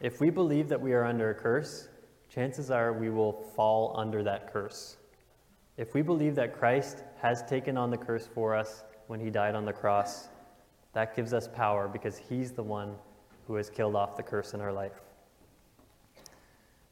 If 0.00 0.20
we 0.20 0.30
believe 0.30 0.68
that 0.68 0.80
we 0.80 0.92
are 0.92 1.04
under 1.04 1.30
a 1.30 1.34
curse, 1.34 1.88
chances 2.32 2.70
are 2.70 2.92
we 2.92 3.10
will 3.10 3.32
fall 3.56 3.92
under 3.98 4.22
that 4.22 4.52
curse. 4.52 4.98
If 5.76 5.94
we 5.94 6.02
believe 6.02 6.36
that 6.36 6.56
Christ 6.56 7.02
has 7.20 7.42
taken 7.42 7.76
on 7.76 7.90
the 7.90 7.98
curse 7.98 8.28
for 8.32 8.54
us 8.54 8.84
when 9.08 9.18
he 9.18 9.28
died 9.28 9.56
on 9.56 9.64
the 9.64 9.72
cross, 9.72 10.28
that 10.92 11.16
gives 11.16 11.32
us 11.32 11.48
power 11.48 11.88
because 11.88 12.16
he's 12.16 12.52
the 12.52 12.62
one 12.62 12.94
who 13.48 13.56
has 13.56 13.68
killed 13.68 13.96
off 13.96 14.16
the 14.16 14.22
curse 14.22 14.54
in 14.54 14.60
our 14.60 14.72
life. 14.72 15.00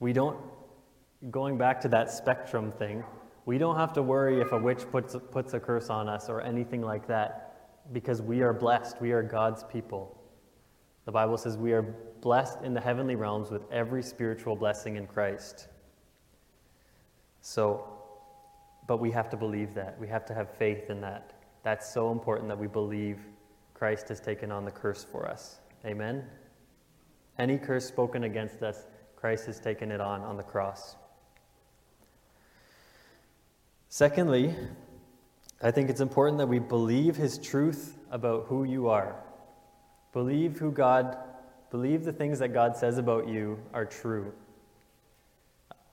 We 0.01 0.13
don't, 0.13 0.37
going 1.31 1.57
back 1.57 1.81
to 1.83 1.89
that 1.89 2.11
spectrum 2.11 2.73
thing, 2.73 3.05
we 3.47 3.59
don't 3.59 3.77
have 3.77 3.93
to 3.93 4.03
worry 4.03 4.41
if 4.41 4.53
a 4.53 4.59
witch 4.59 4.83
puts, 4.91 5.17
puts 5.31 5.55
a 5.55 5.61
curse 5.61 5.89
on 5.89 6.09
us 6.09 6.29
or 6.29 6.43
anything 6.43 6.83
like 6.83 7.07
that 7.07 7.93
because 7.93 8.21
we 8.21 8.43
are 8.43 8.53
blessed. 8.53 9.01
We 9.01 9.13
are 9.13 9.23
God's 9.23 9.63
people. 9.63 10.21
The 11.05 11.13
Bible 11.13 11.39
says 11.39 11.57
we 11.57 11.73
are 11.73 11.83
blessed 12.21 12.63
in 12.63 12.75
the 12.75 12.81
heavenly 12.81 13.15
realms 13.15 13.51
with 13.51 13.63
every 13.71 14.03
spiritual 14.03 14.57
blessing 14.57 14.97
in 14.97 15.07
Christ. 15.07 15.69
So, 17.41 17.87
but 18.89 18.97
we 18.97 19.13
have 19.13 19.31
to 19.31 19.37
believe 19.37 19.75
that. 19.75 19.97
We 20.01 20.09
have 20.09 20.27
to 20.27 20.35
have 20.35 20.51
faith 20.51 20.91
in 20.91 21.01
that. 21.03 21.35
That's 21.63 21.93
so 21.95 22.11
important 22.11 22.49
that 22.49 22.59
we 22.59 22.67
believe 22.67 23.21
Christ 23.75 24.09
has 24.09 24.19
taken 24.19 24.51
on 24.51 24.65
the 24.65 24.73
curse 24.73 25.05
for 25.05 25.29
us. 25.29 25.61
Amen? 25.85 26.25
Any 27.39 27.59
curse 27.59 27.87
spoken 27.87 28.25
against 28.25 28.65
us, 28.65 28.87
Christ 29.15 29.47
has 29.47 29.61
taken 29.61 29.93
it 29.93 30.01
on 30.01 30.23
on 30.23 30.37
the 30.37 30.43
cross. 30.43 30.97
Secondly, 33.89 34.55
I 35.63 35.71
think 35.71 35.91
it's 35.91 36.01
important 36.01 36.39
that 36.39 36.49
we 36.49 36.59
believe 36.59 37.17
his 37.17 37.39
truth 37.39 37.99
about 38.11 38.47
who 38.47 38.65
you 38.65 38.89
are. 38.89 39.17
Believe 40.13 40.59
who 40.59 40.71
God, 40.71 41.17
believe 41.71 42.05
the 42.05 42.13
things 42.13 42.39
that 42.41 42.49
God 42.49 42.77
says 42.77 42.99
about 42.99 43.29
you 43.29 43.59
are 43.73 43.85
true 43.85 44.33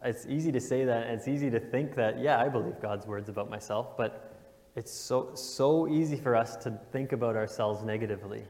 it's 0.05 0.25
easy 0.27 0.51
to 0.51 0.59
say 0.59 0.83
that, 0.85 1.07
and 1.07 1.13
it's 1.13 1.27
easy 1.27 1.49
to 1.49 1.59
think 1.59 1.95
that, 1.95 2.19
yeah, 2.19 2.39
I 2.39 2.49
believe 2.49 2.79
God's 2.81 3.07
words 3.07 3.29
about 3.29 3.49
myself, 3.49 3.95
but 3.97 4.35
it's 4.75 4.91
so, 4.91 5.33
so 5.33 5.87
easy 5.87 6.17
for 6.17 6.35
us 6.35 6.55
to 6.57 6.77
think 6.91 7.13
about 7.13 7.35
ourselves 7.35 7.83
negatively. 7.83 8.43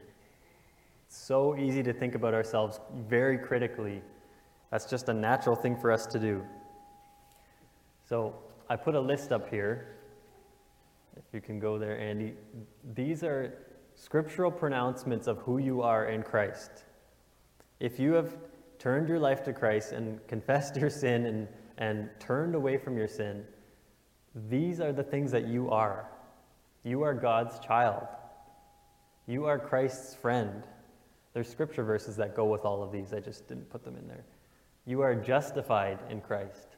It's 1.06 1.16
so 1.16 1.56
easy 1.56 1.82
to 1.82 1.92
think 1.92 2.14
about 2.14 2.34
ourselves 2.34 2.80
very 3.08 3.38
critically. 3.38 4.02
That's 4.70 4.86
just 4.86 5.08
a 5.08 5.14
natural 5.14 5.54
thing 5.54 5.76
for 5.76 5.92
us 5.92 6.06
to 6.06 6.18
do. 6.18 6.44
So 8.08 8.34
I 8.68 8.76
put 8.76 8.94
a 8.94 9.00
list 9.00 9.32
up 9.32 9.50
here. 9.50 9.96
If 11.16 11.24
you 11.32 11.40
can 11.40 11.60
go 11.60 11.78
there, 11.78 11.98
Andy. 11.98 12.34
These 12.94 13.22
are 13.22 13.52
scriptural 13.94 14.50
pronouncements 14.50 15.26
of 15.26 15.38
who 15.38 15.58
you 15.58 15.82
are 15.82 16.06
in 16.06 16.22
Christ. 16.22 16.70
If 17.80 17.98
you 17.98 18.12
have 18.14 18.36
turned 18.78 19.08
your 19.08 19.18
life 19.18 19.44
to 19.44 19.52
Christ 19.52 19.92
and 19.92 20.26
confessed 20.26 20.76
your 20.76 20.90
sin 20.90 21.26
and, 21.26 21.48
and 21.78 22.08
turned 22.18 22.54
away 22.54 22.78
from 22.78 22.96
your 22.96 23.08
sin, 23.08 23.44
these 24.48 24.80
are 24.80 24.92
the 24.92 25.02
things 25.02 25.30
that 25.30 25.46
you 25.46 25.70
are. 25.70 26.08
You 26.82 27.02
are 27.02 27.14
God's 27.14 27.58
child. 27.60 28.06
You 29.26 29.46
are 29.46 29.58
Christ's 29.58 30.14
friend. 30.14 30.62
There's 31.32 31.48
scripture 31.48 31.84
verses 31.84 32.16
that 32.16 32.34
go 32.34 32.44
with 32.44 32.64
all 32.64 32.82
of 32.82 32.92
these. 32.92 33.12
I 33.12 33.20
just 33.20 33.48
didn't 33.48 33.70
put 33.70 33.84
them 33.84 33.96
in 33.96 34.06
there. 34.08 34.24
You 34.86 35.00
are 35.00 35.14
justified 35.14 35.98
in 36.10 36.20
Christ. 36.20 36.73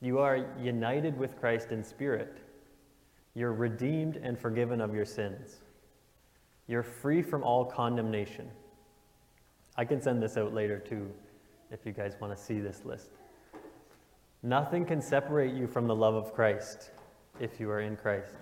You 0.00 0.18
are 0.18 0.46
united 0.60 1.18
with 1.18 1.38
Christ 1.38 1.72
in 1.72 1.84
spirit. 1.84 2.38
You're 3.34 3.52
redeemed 3.52 4.16
and 4.16 4.38
forgiven 4.38 4.80
of 4.80 4.94
your 4.94 5.04
sins. 5.04 5.60
You're 6.66 6.82
free 6.82 7.22
from 7.22 7.42
all 7.42 7.64
condemnation. 7.64 8.48
I 9.76 9.84
can 9.84 10.00
send 10.00 10.22
this 10.22 10.36
out 10.36 10.54
later 10.54 10.78
too 10.78 11.10
if 11.70 11.84
you 11.84 11.92
guys 11.92 12.14
want 12.20 12.36
to 12.36 12.42
see 12.42 12.60
this 12.60 12.84
list. 12.84 13.10
Nothing 14.42 14.86
can 14.86 15.02
separate 15.02 15.54
you 15.54 15.66
from 15.66 15.86
the 15.86 15.94
love 15.94 16.14
of 16.14 16.32
Christ 16.32 16.90
if 17.38 17.60
you 17.60 17.70
are 17.70 17.80
in 17.80 17.96
Christ. 17.96 18.34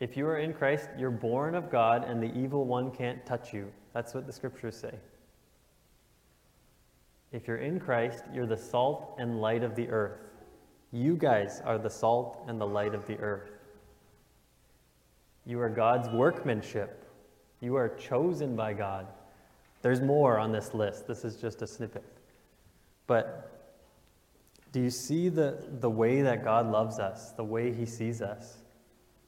If 0.00 0.16
you 0.16 0.26
are 0.26 0.38
in 0.38 0.52
Christ, 0.52 0.88
you're 0.98 1.10
born 1.10 1.54
of 1.54 1.70
God 1.70 2.04
and 2.04 2.22
the 2.22 2.34
evil 2.36 2.64
one 2.64 2.90
can't 2.90 3.24
touch 3.24 3.54
you. 3.54 3.72
That's 3.94 4.14
what 4.14 4.26
the 4.26 4.32
scriptures 4.32 4.76
say. 4.76 4.94
If 7.32 7.48
you're 7.48 7.58
in 7.58 7.80
Christ, 7.80 8.24
you're 8.32 8.46
the 8.46 8.56
salt 8.56 9.16
and 9.18 9.40
light 9.40 9.62
of 9.62 9.74
the 9.74 9.88
earth. 9.88 10.20
You 10.92 11.16
guys 11.16 11.60
are 11.64 11.78
the 11.78 11.90
salt 11.90 12.44
and 12.46 12.60
the 12.60 12.66
light 12.66 12.94
of 12.94 13.06
the 13.06 13.18
earth. 13.18 13.50
You 15.44 15.60
are 15.60 15.68
God's 15.68 16.08
workmanship. 16.08 17.04
You 17.60 17.76
are 17.76 17.88
chosen 17.88 18.56
by 18.56 18.72
God. 18.72 19.06
There's 19.82 20.00
more 20.00 20.38
on 20.38 20.52
this 20.52 20.74
list. 20.74 21.06
This 21.06 21.24
is 21.24 21.36
just 21.36 21.62
a 21.62 21.66
snippet. 21.66 22.04
But 23.06 23.52
do 24.72 24.80
you 24.80 24.90
see 24.90 25.28
the, 25.28 25.64
the 25.80 25.90
way 25.90 26.22
that 26.22 26.44
God 26.44 26.70
loves 26.70 26.98
us, 26.98 27.30
the 27.32 27.44
way 27.44 27.72
He 27.72 27.86
sees 27.86 28.20
us? 28.20 28.58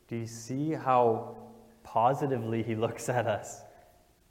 Do 0.09 0.17
you 0.17 0.27
see 0.27 0.73
how 0.73 1.37
positively 1.85 2.63
He 2.63 2.75
looks 2.85 3.09
at 3.09 3.27
us? 3.27 3.63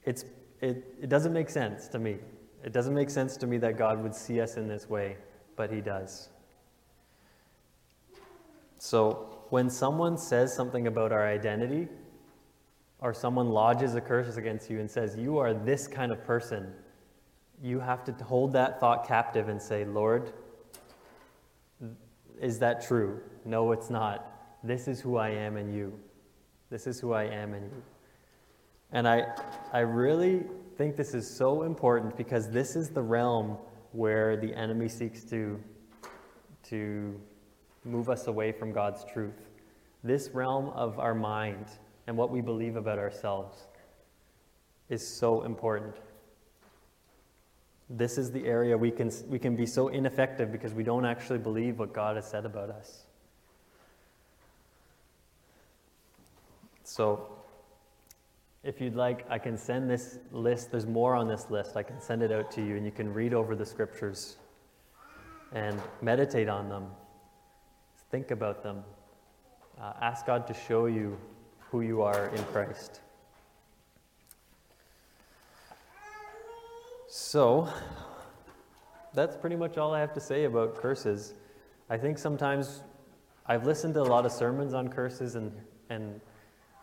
It's, 0.03 0.25
it, 0.62 0.95
it 1.01 1.10
doesn't 1.10 1.34
make 1.34 1.49
sense 1.49 1.88
to 1.89 1.99
me. 1.99 2.17
It 2.63 2.74
doesn't 2.74 2.93
make 2.93 3.10
sense 3.10 3.38
to 3.38 3.48
me 3.48 3.58
that 3.60 3.78
God 3.78 4.02
would 4.02 4.15
see 4.15 4.41
us 4.41 4.58
in 4.58 4.67
this 4.67 4.89
way, 4.89 5.17
but 5.56 5.72
He 5.72 5.82
does. 5.82 6.30
So, 8.80 9.43
when 9.50 9.70
someone 9.70 10.17
says 10.17 10.54
something 10.54 10.88
about 10.88 11.12
our 11.12 11.28
identity, 11.28 11.88
or 13.00 13.13
someone 13.13 13.50
lodges 13.50 13.96
a 13.96 14.02
curse 14.02 14.38
against 14.38 14.70
you 14.70 14.80
and 14.80 14.89
says, 14.89 15.15
You 15.15 15.38
are 15.38 15.54
this 15.54 15.88
kind 15.88 16.12
of 16.12 16.24
person, 16.24 16.74
you 17.62 17.80
have 17.80 18.04
to 18.06 18.12
hold 18.24 18.54
that 18.54 18.80
thought 18.80 19.08
captive 19.08 19.50
and 19.50 19.62
say, 19.62 19.86
Lord, 19.86 20.34
is 22.39 22.60
that 22.60 22.86
true? 22.86 23.22
No, 23.46 23.72
it's 23.72 23.89
not. 23.89 24.60
This 24.63 24.88
is 24.88 25.00
who 25.00 25.17
I 25.17 25.30
am 25.30 25.58
in 25.58 25.74
you. 25.74 25.98
This 26.70 26.88
is 26.88 27.00
who 27.00 27.13
I 27.13 27.24
am 27.24 27.54
in 27.54 27.63
you. 27.63 27.84
And 28.91 29.08
I, 29.08 29.26
I 29.74 29.80
really 29.80 30.43
think 30.77 30.95
this 30.95 31.15
is 31.15 31.27
so 31.27 31.63
important 31.63 32.15
because 32.15 32.51
this 32.51 32.75
is 32.75 32.89
the 32.89 33.01
realm 33.01 33.57
where 33.93 34.37
the 34.37 34.53
enemy 34.53 34.87
seeks 34.87 35.23
to, 35.23 35.59
to 36.69 37.19
move 37.83 38.09
us 38.09 38.27
away 38.27 38.51
from 38.51 38.71
God's 38.71 39.03
truth. 39.11 39.49
This 40.03 40.29
realm 40.29 40.69
of 40.69 40.99
our 40.99 41.15
mind 41.15 41.65
and 42.05 42.15
what 42.15 42.29
we 42.29 42.41
believe 42.41 42.75
about 42.75 42.99
ourselves 42.99 43.65
is 44.87 45.05
so 45.05 45.41
important. 45.41 45.95
This 47.89 48.19
is 48.19 48.31
the 48.31 48.45
area 48.45 48.77
we 48.77 48.91
can, 48.91 49.11
we 49.27 49.39
can 49.39 49.55
be 49.55 49.65
so 49.65 49.87
ineffective 49.87 50.51
because 50.51 50.73
we 50.73 50.83
don't 50.83 51.05
actually 51.05 51.39
believe 51.39 51.79
what 51.79 51.91
God 51.91 52.17
has 52.17 52.29
said 52.29 52.45
about 52.45 52.69
us. 52.69 53.03
So, 56.83 57.37
if 58.63 58.82
you'd 58.82 58.96
like, 58.96 59.26
I 59.30 59.38
can 59.38 59.58
send 59.58 59.89
this 59.89 60.20
list. 60.32 60.72
There's 60.72 60.86
more 60.86 61.15
on 61.15 61.28
this 61.28 61.50
list. 61.50 61.78
I 61.78 61.84
can 61.84 62.02
send 62.02 62.22
it 62.22 62.32
out 62.32 62.52
to 62.52 62.62
you, 62.65 62.76
and 62.76 62.86
you 62.86 62.91
can 62.91 63.13
read 63.13 63.34
over 63.34 63.56
the 63.56 63.65
scriptures 63.65 64.38
and 65.54 65.80
meditate 66.02 66.50
on 66.50 66.67
them, 66.67 66.88
think 68.12 68.32
about 68.32 68.63
them, 68.63 68.84
uh, 69.80 69.93
ask 70.02 70.26
God 70.26 70.46
to 70.48 70.54
show 70.54 70.88
you 70.88 71.17
who 71.72 71.82
you 71.82 72.02
are 72.02 72.28
in 72.30 72.43
Christ. 72.46 73.02
So, 77.08 77.70
that's 79.13 79.38
pretty 79.38 79.56
much 79.56 79.78
all 79.78 79.93
I 79.93 80.00
have 80.00 80.13
to 80.13 80.20
say 80.20 80.43
about 80.43 80.76
curses. 80.76 81.34
I 81.89 81.98
think 81.98 82.17
sometimes 82.17 82.82
I've 83.46 83.65
listened 83.65 83.93
to 83.93 84.02
a 84.02 84.04
lot 84.04 84.26
of 84.26 84.32
sermons 84.32 84.74
on 84.74 84.89
curses 84.89 85.36
and, 85.36 85.52
and 85.89 86.20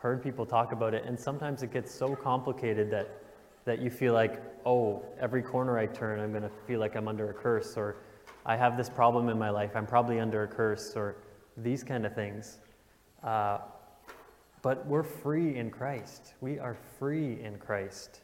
heard 0.05 0.23
people 0.23 0.45
talk 0.45 0.71
about 0.73 0.93
it, 0.93 1.03
and 1.07 1.19
sometimes 1.19 1.62
it 1.62 1.73
gets 1.73 1.90
so 1.90 2.14
complicated 2.14 2.90
that, 2.90 3.09
that 3.64 3.79
you 3.79 3.88
feel 3.88 4.12
like, 4.12 4.43
oh, 4.67 5.03
every 5.19 5.43
corner 5.43 5.79
I 5.79 5.87
turn, 5.87 6.21
I'm 6.21 6.31
going 6.31 6.43
to 6.43 6.51
feel 6.67 6.79
like 6.79 6.95
I'm 6.95 7.09
under 7.09 7.31
a 7.31 7.33
curse, 7.33 7.75
or 7.75 7.97
I 8.45 8.55
have 8.55 8.77
this 8.77 8.90
problem 8.90 9.31
in 9.31 9.38
my 9.38 9.49
life, 9.49 9.71
I'm 9.75 9.87
probably 9.87 10.21
under 10.21 10.43
a 10.43 10.47
curse, 10.47 10.93
or 10.95 11.17
these 11.57 11.83
kind 11.83 12.05
of 12.05 12.14
things. 12.14 12.59
Uh, 13.23 13.61
but 14.61 14.87
we're 14.87 15.05
free 15.05 15.57
in 15.57 15.71
Christ. 15.71 16.35
We 16.43 16.59
are 16.59 16.77
free 16.99 17.40
in 17.43 17.57
Christ. 17.57 18.21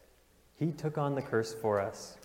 He 0.58 0.72
took 0.72 0.98
on 0.98 1.14
the 1.14 1.22
curse 1.22 1.54
for 1.62 1.80
us. 1.80 2.18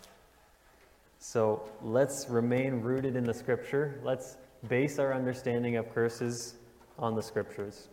So 1.20 1.64
let's 1.82 2.28
remain 2.28 2.82
rooted 2.82 3.16
in 3.16 3.24
the 3.24 3.34
scripture. 3.34 4.02
Let's 4.04 4.36
base 4.68 5.00
our 5.00 5.14
understanding 5.14 5.78
of 5.78 5.96
curses 5.96 6.56
on 7.00 7.16
the 7.16 7.24
scriptures. 7.24 7.88